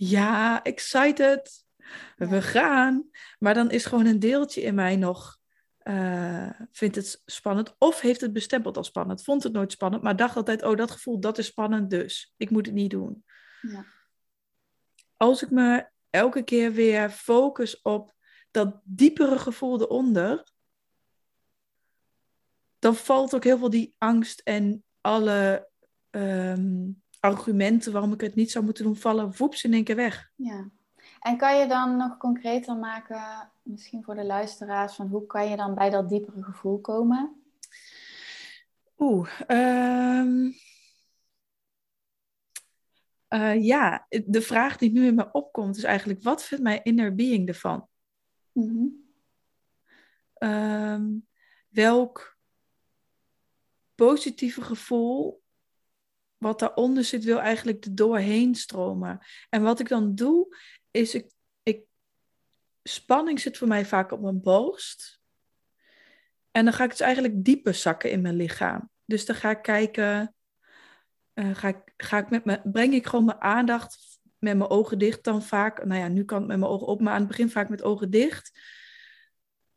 ja, 0.00 0.62
excited, 0.62 1.64
Ja. 2.16 2.28
we 2.28 2.42
gaan. 2.42 3.10
Maar 3.38 3.54
dan 3.54 3.70
is 3.70 3.84
gewoon 3.84 4.06
een 4.06 4.18
deeltje 4.18 4.60
in 4.60 4.74
mij 4.74 4.96
nog, 4.96 5.38
eh, 5.78 6.50
vindt 6.72 6.96
het 6.96 7.22
spannend. 7.26 7.74
Of 7.78 8.00
heeft 8.00 8.20
het 8.20 8.32
bestempeld 8.32 8.76
als 8.76 8.86
spannend. 8.86 9.24
Vond 9.24 9.42
het 9.42 9.52
nooit 9.52 9.72
spannend, 9.72 10.02
maar 10.02 10.16
dacht 10.16 10.36
altijd, 10.36 10.62
oh, 10.62 10.76
dat 10.76 10.90
gevoel, 10.90 11.20
dat 11.20 11.38
is 11.38 11.46
spannend, 11.46 11.90
dus 11.90 12.34
ik 12.36 12.50
moet 12.50 12.66
het 12.66 12.74
niet 12.74 12.90
doen. 12.90 13.24
Ja. 13.60 13.84
Als 15.16 15.42
ik 15.42 15.50
me 15.50 15.88
elke 16.10 16.42
keer 16.42 16.72
weer 16.72 17.10
focus 17.10 17.82
op 17.82 18.12
dat 18.50 18.80
diepere 18.84 19.38
gevoel 19.38 19.80
eronder, 19.80 20.44
dan 22.78 22.94
valt 22.94 23.34
ook 23.34 23.44
heel 23.44 23.58
veel 23.58 23.70
die 23.70 23.94
angst 23.98 24.40
en 24.40 24.84
alle 25.00 25.68
ehm, 26.10 26.88
argumenten 27.20 27.92
waarom 27.92 28.12
ik 28.12 28.20
het 28.20 28.34
niet 28.34 28.50
zou 28.50 28.64
moeten 28.64 28.84
doen 28.84 28.96
vallen, 28.96 29.36
woeps 29.36 29.64
in 29.64 29.72
één 29.72 29.84
keer 29.84 29.96
weg. 29.96 30.30
Ja. 30.36 30.70
En 31.20 31.36
kan 31.36 31.58
je 31.58 31.66
dan 31.66 31.96
nog 31.96 32.16
concreter 32.16 32.76
maken, 32.76 33.50
misschien 33.62 34.04
voor 34.04 34.14
de 34.14 34.24
luisteraars, 34.24 34.94
van 34.94 35.06
hoe 35.06 35.26
kan 35.26 35.48
je 35.48 35.56
dan 35.56 35.74
bij 35.74 35.90
dat 35.90 36.08
diepere 36.08 36.42
gevoel 36.42 36.80
komen? 36.80 37.42
Oeh, 38.98 39.40
ehm, 39.46 40.50
eh, 43.28 43.64
ja, 43.64 44.06
de 44.26 44.42
vraag 44.42 44.76
die 44.76 44.90
nu 44.90 45.06
in 45.06 45.14
me 45.14 45.32
opkomt 45.32 45.76
is 45.76 45.84
eigenlijk, 45.84 46.22
wat 46.22 46.44
vindt 46.44 46.64
mijn 46.64 46.82
inner 46.82 47.14
being 47.14 47.48
ervan? 47.48 47.88
Mhm. 48.52 48.86
Ehm, 50.34 51.08
welk 51.68 52.38
positieve 53.94 54.62
gevoel 54.62 55.42
wat 56.40 56.58
daaronder 56.58 57.04
zit, 57.04 57.24
wil 57.24 57.40
eigenlijk 57.40 57.84
er 57.84 57.94
doorheen 57.94 58.54
stromen. 58.54 59.18
En 59.48 59.62
wat 59.62 59.80
ik 59.80 59.88
dan 59.88 60.14
doe, 60.14 60.56
is 60.90 61.14
ik, 61.14 61.30
ik. 61.62 61.82
Spanning 62.82 63.40
zit 63.40 63.58
voor 63.58 63.68
mij 63.68 63.86
vaak 63.86 64.12
op 64.12 64.20
mijn 64.20 64.40
borst. 64.40 65.20
En 66.50 66.64
dan 66.64 66.72
ga 66.72 66.84
ik 66.84 66.90
dus 66.90 67.00
eigenlijk 67.00 67.44
dieper 67.44 67.74
zakken 67.74 68.10
in 68.10 68.20
mijn 68.20 68.36
lichaam. 68.36 68.90
Dus 69.04 69.26
dan 69.26 69.36
ga 69.36 69.50
ik 69.50 69.62
kijken. 69.62 70.34
eh, 71.32 71.54
ga 71.54 71.68
ik, 71.68 71.92
ga 71.96 72.18
ik 72.18 72.30
met 72.30 72.44
me, 72.44 72.60
breng 72.64 72.94
ik 72.94 73.06
gewoon 73.06 73.24
mijn 73.24 73.40
aandacht 73.40 74.20
met 74.38 74.56
mijn 74.56 74.70
ogen 74.70 74.98
dicht 74.98 75.24
dan 75.24 75.42
vaak. 75.42 75.84
Nou 75.84 76.00
ja, 76.00 76.08
nu 76.08 76.24
kan 76.24 76.38
het 76.38 76.48
met 76.48 76.58
mijn 76.58 76.70
ogen 76.70 76.86
op, 76.86 77.00
maar 77.00 77.12
aan 77.12 77.18
het 77.18 77.28
begin 77.28 77.50
vaak 77.50 77.68
met 77.68 77.82
ogen 77.82 78.10
dicht. 78.10 78.58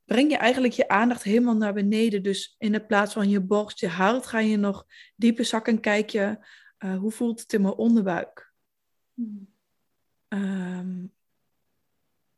Breng 0.05 0.31
je 0.31 0.37
eigenlijk 0.37 0.73
je 0.73 0.87
aandacht 0.87 1.23
helemaal 1.23 1.55
naar 1.55 1.73
beneden. 1.73 2.23
Dus 2.23 2.55
in 2.57 2.71
de 2.71 2.85
plaats 2.85 3.13
van 3.13 3.29
je 3.29 3.41
borst, 3.41 3.79
je 3.79 3.87
hart, 3.87 4.25
ga 4.25 4.39
je 4.39 4.57
nog 4.57 4.85
dieper 5.15 5.45
zakken 5.45 5.73
en 5.73 5.79
kijk 5.79 6.09
je 6.09 6.37
eh, 6.77 6.97
hoe 6.97 7.11
voelt 7.11 7.39
het 7.39 7.53
in 7.53 7.61
mijn 7.61 7.73
onderbuik. 7.73 8.53
Ehm, 10.27 11.05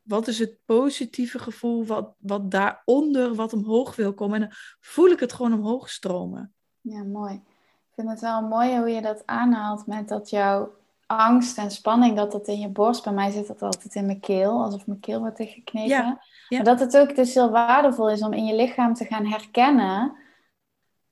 wat 0.02 0.28
is 0.28 0.38
het 0.38 0.58
positieve 0.64 1.38
gevoel 1.38 1.84
wat, 1.84 2.14
wat 2.18 2.50
daaronder, 2.50 3.34
wat 3.34 3.52
omhoog 3.52 3.96
wil 3.96 4.14
komen? 4.14 4.42
En 4.42 4.48
dan 4.48 4.58
voel 4.80 5.08
ik 5.08 5.20
het 5.20 5.32
gewoon 5.32 5.52
omhoog 5.52 5.90
stromen. 5.90 6.54
Ja, 6.80 7.02
mooi. 7.02 7.34
Ik 7.34 7.92
vind 7.94 8.08
het 8.08 8.20
wel 8.20 8.42
mooi 8.42 8.78
hoe 8.78 8.88
je 8.88 9.02
dat 9.02 9.26
aanhaalt 9.26 9.86
met 9.86 10.08
dat 10.08 10.30
jouw 10.30 10.76
angst 11.06 11.58
en 11.58 11.70
spanning, 11.70 12.16
dat 12.16 12.32
dat 12.32 12.48
in 12.48 12.60
je 12.60 12.68
borst, 12.68 13.04
bij 13.04 13.12
mij 13.12 13.30
zit 13.30 13.46
dat 13.46 13.62
altijd 13.62 13.94
in 13.94 14.06
mijn 14.06 14.20
keel, 14.20 14.62
alsof 14.62 14.86
mijn 14.86 15.00
keel 15.00 15.18
wordt 15.18 15.36
dichtgeknepen. 15.36 15.88
Ja, 15.88 16.22
ja. 16.48 16.56
Maar 16.56 16.64
dat 16.64 16.80
het 16.80 16.96
ook 16.96 17.16
dus 17.16 17.34
heel 17.34 17.50
waardevol 17.50 18.10
is 18.10 18.22
om 18.22 18.32
in 18.32 18.44
je 18.44 18.54
lichaam 18.54 18.94
te 18.94 19.04
gaan 19.04 19.26
herkennen 19.26 20.16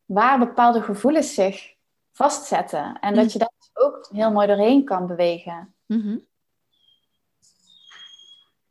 waar 0.04 0.38
bepaalde 0.38 0.82
gevoelens 0.82 1.34
zich 1.34 1.74
vastzetten. 2.12 2.98
En 3.00 3.14
dat 3.14 3.32
je 3.32 3.38
daar 3.38 3.52
dus 3.58 3.70
ook 3.72 4.08
heel 4.12 4.32
mooi 4.32 4.46
doorheen 4.46 4.84
kan 4.84 5.06
bewegen. 5.06 5.74
Mhm. 5.86 6.16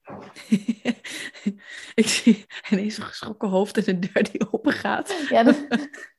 ik 2.01 2.07
zie 2.07 2.45
ineens 2.69 2.97
een 2.97 3.03
geschrokken 3.03 3.49
hoofd 3.49 3.77
en 3.77 3.89
een 3.89 3.99
deur 3.99 4.31
die 4.31 4.51
open 4.51 4.73
gaat. 4.73 5.25
Ja, 5.29 5.43
dat, 5.43 5.65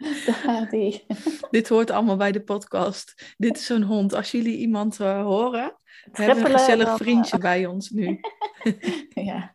die. 0.70 1.06
Dit 1.50 1.68
hoort 1.68 1.90
allemaal 1.90 2.16
bij 2.16 2.32
de 2.32 2.42
podcast. 2.42 3.34
Dit 3.36 3.56
is 3.56 3.66
zo'n 3.66 3.82
hond. 3.82 4.14
Als 4.14 4.30
jullie 4.30 4.56
iemand 4.56 5.00
eh, 5.00 5.22
horen, 5.22 5.76
we 6.12 6.22
hebben 6.22 6.44
een 6.44 6.58
gezellig 6.58 6.86
dan, 6.86 6.96
vriendje 6.96 7.38
bij 7.38 7.66
ons 7.66 7.90
nu. 7.90 8.20
Ja. 9.14 9.54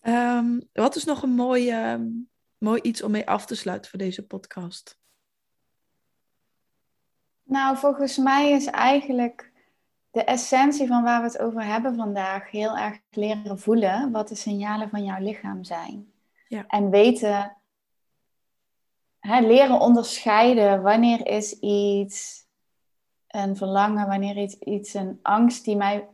Ehm, 0.00 0.60
wat 0.72 0.96
is 0.96 1.04
nog 1.04 1.22
een 1.22 1.34
mooi, 1.34 1.70
ehm, 1.70 2.06
mooi 2.58 2.80
iets 2.80 3.02
om 3.02 3.10
mee 3.10 3.28
af 3.28 3.46
te 3.46 3.54
sluiten 3.54 3.90
voor 3.90 3.98
deze 3.98 4.26
podcast? 4.26 4.98
Nou, 7.42 7.76
volgens 7.76 8.16
mij 8.16 8.50
is 8.50 8.66
eigenlijk 8.66 9.52
de 10.10 10.24
essentie 10.24 10.86
van 10.86 11.02
waar 11.02 11.20
we 11.20 11.26
het 11.26 11.38
over 11.38 11.64
hebben 11.64 11.96
vandaag 11.96 12.50
heel 12.50 12.76
erg 12.76 13.00
leren 13.10 13.58
voelen 13.58 14.10
wat 14.10 14.28
de 14.28 14.34
signalen 14.34 14.90
van 14.90 15.04
jouw 15.04 15.20
lichaam 15.20 15.64
zijn. 15.64 16.12
Ja. 16.48 16.64
En 16.66 16.90
weten, 16.90 17.56
hè, 19.26 19.40
leren 19.40 19.80
onderscheiden 19.80 20.82
wanneer 20.82 21.26
is 21.26 21.58
iets 21.60 22.46
een 23.28 23.56
verlangen, 23.56 24.06
wanneer 24.06 24.36
is 24.36 24.58
iets 24.58 24.94
een 24.94 25.18
angst 25.22 25.64
die 25.64 25.76
mij 25.76 26.08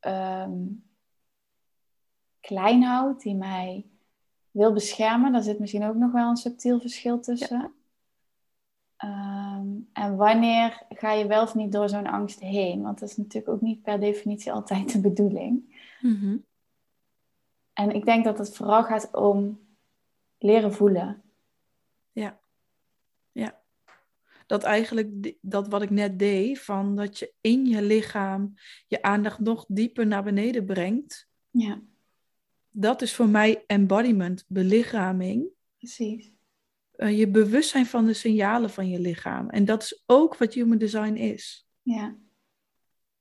ehm, 0.00 0.64
klein 2.40 2.82
houdt, 2.82 3.22
die 3.22 3.34
mij 3.34 3.86
wil 4.50 4.72
beschermen. 4.72 5.32
Daar 5.32 5.42
zit 5.42 5.58
misschien 5.58 5.84
ook 5.84 5.94
nog 5.94 6.12
wel 6.12 6.28
een 6.28 6.36
subtiel 6.36 6.80
verschil 6.80 7.20
tussen. 7.20 7.74
Ehm, 8.96 9.66
en 9.92 10.16
wanneer 10.16 10.82
ga 10.88 11.12
je 11.12 11.26
wel 11.26 11.42
of 11.42 11.54
niet 11.54 11.72
door 11.72 11.88
zo'n 11.88 12.06
angst 12.06 12.40
heen? 12.40 12.82
Want 12.82 12.98
dat 12.98 13.08
is 13.08 13.16
natuurlijk 13.16 13.52
ook 13.52 13.60
niet 13.60 13.82
per 13.82 14.00
definitie 14.00 14.52
altijd 14.52 14.92
de 14.92 15.00
bedoeling. 15.00 15.84
Mhm. 16.00 16.36
En 17.72 17.90
ik 17.90 18.04
denk 18.04 18.24
dat 18.24 18.38
het 18.38 18.56
vooral 18.56 18.84
gaat 18.84 19.14
om 19.14 19.60
leren 20.38 20.72
voelen. 20.72 21.20
Ja. 22.16 22.40
Ja. 23.32 23.60
Dat 24.46 24.62
eigenlijk, 24.62 25.34
dat 25.40 25.68
wat 25.68 25.82
ik 25.82 25.90
net 25.90 26.18
deed, 26.18 26.60
van 26.60 26.96
dat 26.96 27.18
je 27.18 27.32
in 27.40 27.66
je 27.66 27.82
lichaam 27.82 28.54
je 28.86 29.02
aandacht 29.02 29.38
nog 29.38 29.64
dieper 29.68 30.06
naar 30.06 30.22
beneden 30.22 30.64
brengt. 30.64 31.28
Ja, 31.50 31.80
Dat 32.70 33.02
is 33.02 33.14
voor 33.14 33.28
mij 33.28 33.64
embodiment, 33.66 34.44
belichaming. 34.48 35.46
precies. 35.78 36.32
Eh, 36.92 37.18
je 37.18 37.28
bewustzijn 37.28 37.86
van 37.86 38.06
de 38.06 38.12
signalen 38.12 38.70
van 38.70 38.88
je 38.88 39.00
lichaam. 39.00 39.50
En 39.50 39.64
dat 39.64 39.82
is 39.82 40.02
ook 40.06 40.36
wat 40.36 40.54
human 40.54 40.78
design 40.78 41.14
is. 41.14 41.66
Ja. 41.82 42.16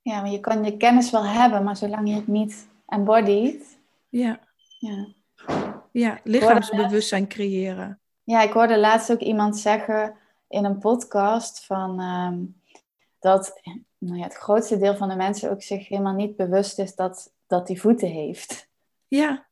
ja, 0.02 0.22
maar 0.22 0.32
je 0.32 0.40
kan 0.40 0.64
je 0.64 0.78
kennis 0.78 1.12
wel 1.12 1.26
hebben, 1.26 1.64
maar 1.64 1.78
zolang 1.78 2.10
je 2.10 2.16
het 2.16 2.28
niet 2.28 2.68
embodied. 2.88 3.80
Ja, 4.10 4.48
Ja. 4.80 5.14
ja 5.92 6.20
lichaamsbewustzijn 6.24 7.28
creëren. 7.28 8.00
Ja, 8.26 8.42
ik 8.42 8.52
hoorde 8.52 8.80
laatst 8.80 9.12
ook 9.12 9.20
iemand 9.20 9.58
zeggen 9.58 10.18
in 10.48 10.66
een 10.66 10.80
podcast 10.80 11.66
van 11.66 12.00
ehm, 12.00 12.44
dat 13.20 13.62
nou 13.98 14.18
ja, 14.18 14.24
het 14.24 14.36
grootste 14.36 14.78
deel 14.78 14.96
van 14.96 15.10
de 15.10 15.16
mensen 15.16 15.52
ook 15.52 15.62
zich 15.62 15.88
helemaal 15.88 16.14
niet 16.14 16.36
bewust 16.36 16.80
is 16.80 16.96
dat, 16.96 17.34
dat 17.48 17.68
die 17.68 17.82
voeten 17.82 18.08
heeft. 18.08 18.70
Ja, 19.08 19.46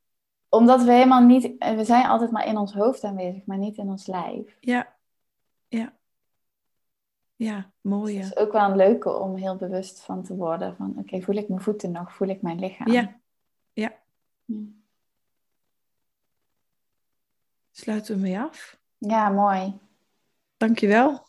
Omdat 0.50 0.84
we 0.84 0.92
helemaal 0.92 1.24
niet, 1.24 1.56
we 1.58 1.84
zijn 1.84 2.06
altijd 2.06 2.32
maar 2.32 2.48
in 2.48 2.58
ons 2.58 2.74
hoofd 2.74 3.04
aanwezig, 3.04 3.46
maar 3.46 3.58
niet 3.58 3.78
in 3.78 3.90
ons 3.90 4.08
lijf. 4.08 4.58
ja, 4.60 4.96
ja. 5.68 5.94
Ja, 7.36 7.72
mooi. 7.82 8.16
Dus 8.18 8.26
het 8.26 8.38
is 8.38 8.44
ook 8.44 8.52
wel 8.52 8.70
een 8.70 8.76
leuke 8.76 9.18
om 9.18 9.36
heel 9.36 9.56
bewust 9.56 10.02
van 10.02 10.24
te 10.24 10.36
worden. 10.36 10.76
Van 10.76 10.94
oké, 10.98 11.22
voel 11.22 11.36
ik 11.36 11.48
mijn 11.50 11.62
voeten 11.62 11.92
nog? 11.92 12.14
Voel 12.14 12.28
ik 12.28 12.42
mijn 12.42 12.60
lichaam? 12.60 12.92
Ja, 12.92 13.20
ja. 13.74 14.00
Ja. 14.46 14.56
Sluiten 17.76 18.16
we 18.16 18.22
mee 18.22 18.40
af. 18.40 18.80
Ja, 18.98 19.30
mooi. 19.30 19.80
Dankjewel. 20.58 21.28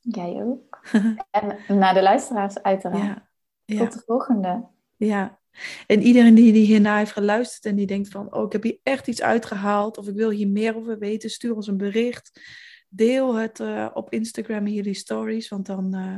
Jij 0.00 0.42
ook. 0.42 0.80
en 1.30 1.78
naar 1.78 1.94
de 1.94 2.02
luisteraars 2.02 2.62
uiteraard. 2.62 3.02
Ja, 3.02 3.28
ja. 3.64 3.78
Tot 3.78 3.92
de 3.92 4.02
volgende. 4.06 4.66
Ja, 4.96 5.40
en 5.86 6.02
iedereen 6.02 6.34
die, 6.34 6.52
die 6.52 6.66
hierna 6.66 6.96
heeft 6.96 7.12
geluisterd 7.12 7.64
en 7.64 7.76
die 7.76 7.86
denkt 7.86 8.08
van, 8.08 8.34
oh, 8.34 8.44
ik 8.46 8.52
heb 8.52 8.62
hier 8.62 8.78
echt 8.82 9.06
iets 9.06 9.22
uitgehaald 9.22 9.98
of 9.98 10.08
ik 10.08 10.14
wil 10.14 10.30
hier 10.30 10.48
meer 10.48 10.76
over 10.76 10.98
weten, 10.98 11.30
stuur 11.30 11.54
ons 11.54 11.66
een 11.66 11.76
bericht. 11.76 12.40
Deel 12.88 13.34
het 13.34 13.60
eh, 13.60 13.88
op 13.94 14.12
Instagram 14.12 14.66
hier 14.66 14.82
die 14.82 14.94
stories, 14.94 15.48
want 15.48 15.66
dan 15.66 15.94
eh, 15.94 16.16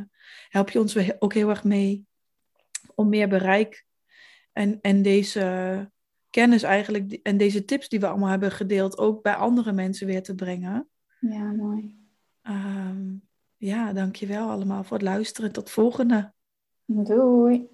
help 0.49 0.71
je 0.71 0.81
ons 0.81 1.19
ook 1.19 1.35
heel 1.35 1.49
erg 1.49 1.64
mee 1.64 2.07
om 2.95 3.09
meer 3.09 3.29
bereik 3.29 3.87
en, 4.53 4.79
en 4.81 5.03
deze 5.03 5.93
kennis 6.35 6.62
eigenlijk 6.62 7.12
en 7.23 7.37
deze 7.37 7.64
tips 7.64 7.88
die 7.88 8.01
we 8.01 8.07
allemaal 8.07 8.29
hebben 8.29 8.51
gedeeld 8.51 8.99
ook 8.99 9.23
bij 9.23 9.35
andere 9.35 9.73
mensen 9.73 10.07
weer 10.07 10.23
te 10.23 10.35
brengen. 10.35 10.88
Ja, 11.20 11.53
mooi. 11.53 11.97
Ehm, 12.42 13.14
ja, 13.57 13.92
dankjewel 13.92 14.51
allemaal 14.51 14.85
voor 14.85 14.97
het 14.97 15.07
luisteren. 15.07 15.53
Tot 15.53 15.70
volgende. 15.70 16.33
Doei. 16.85 17.68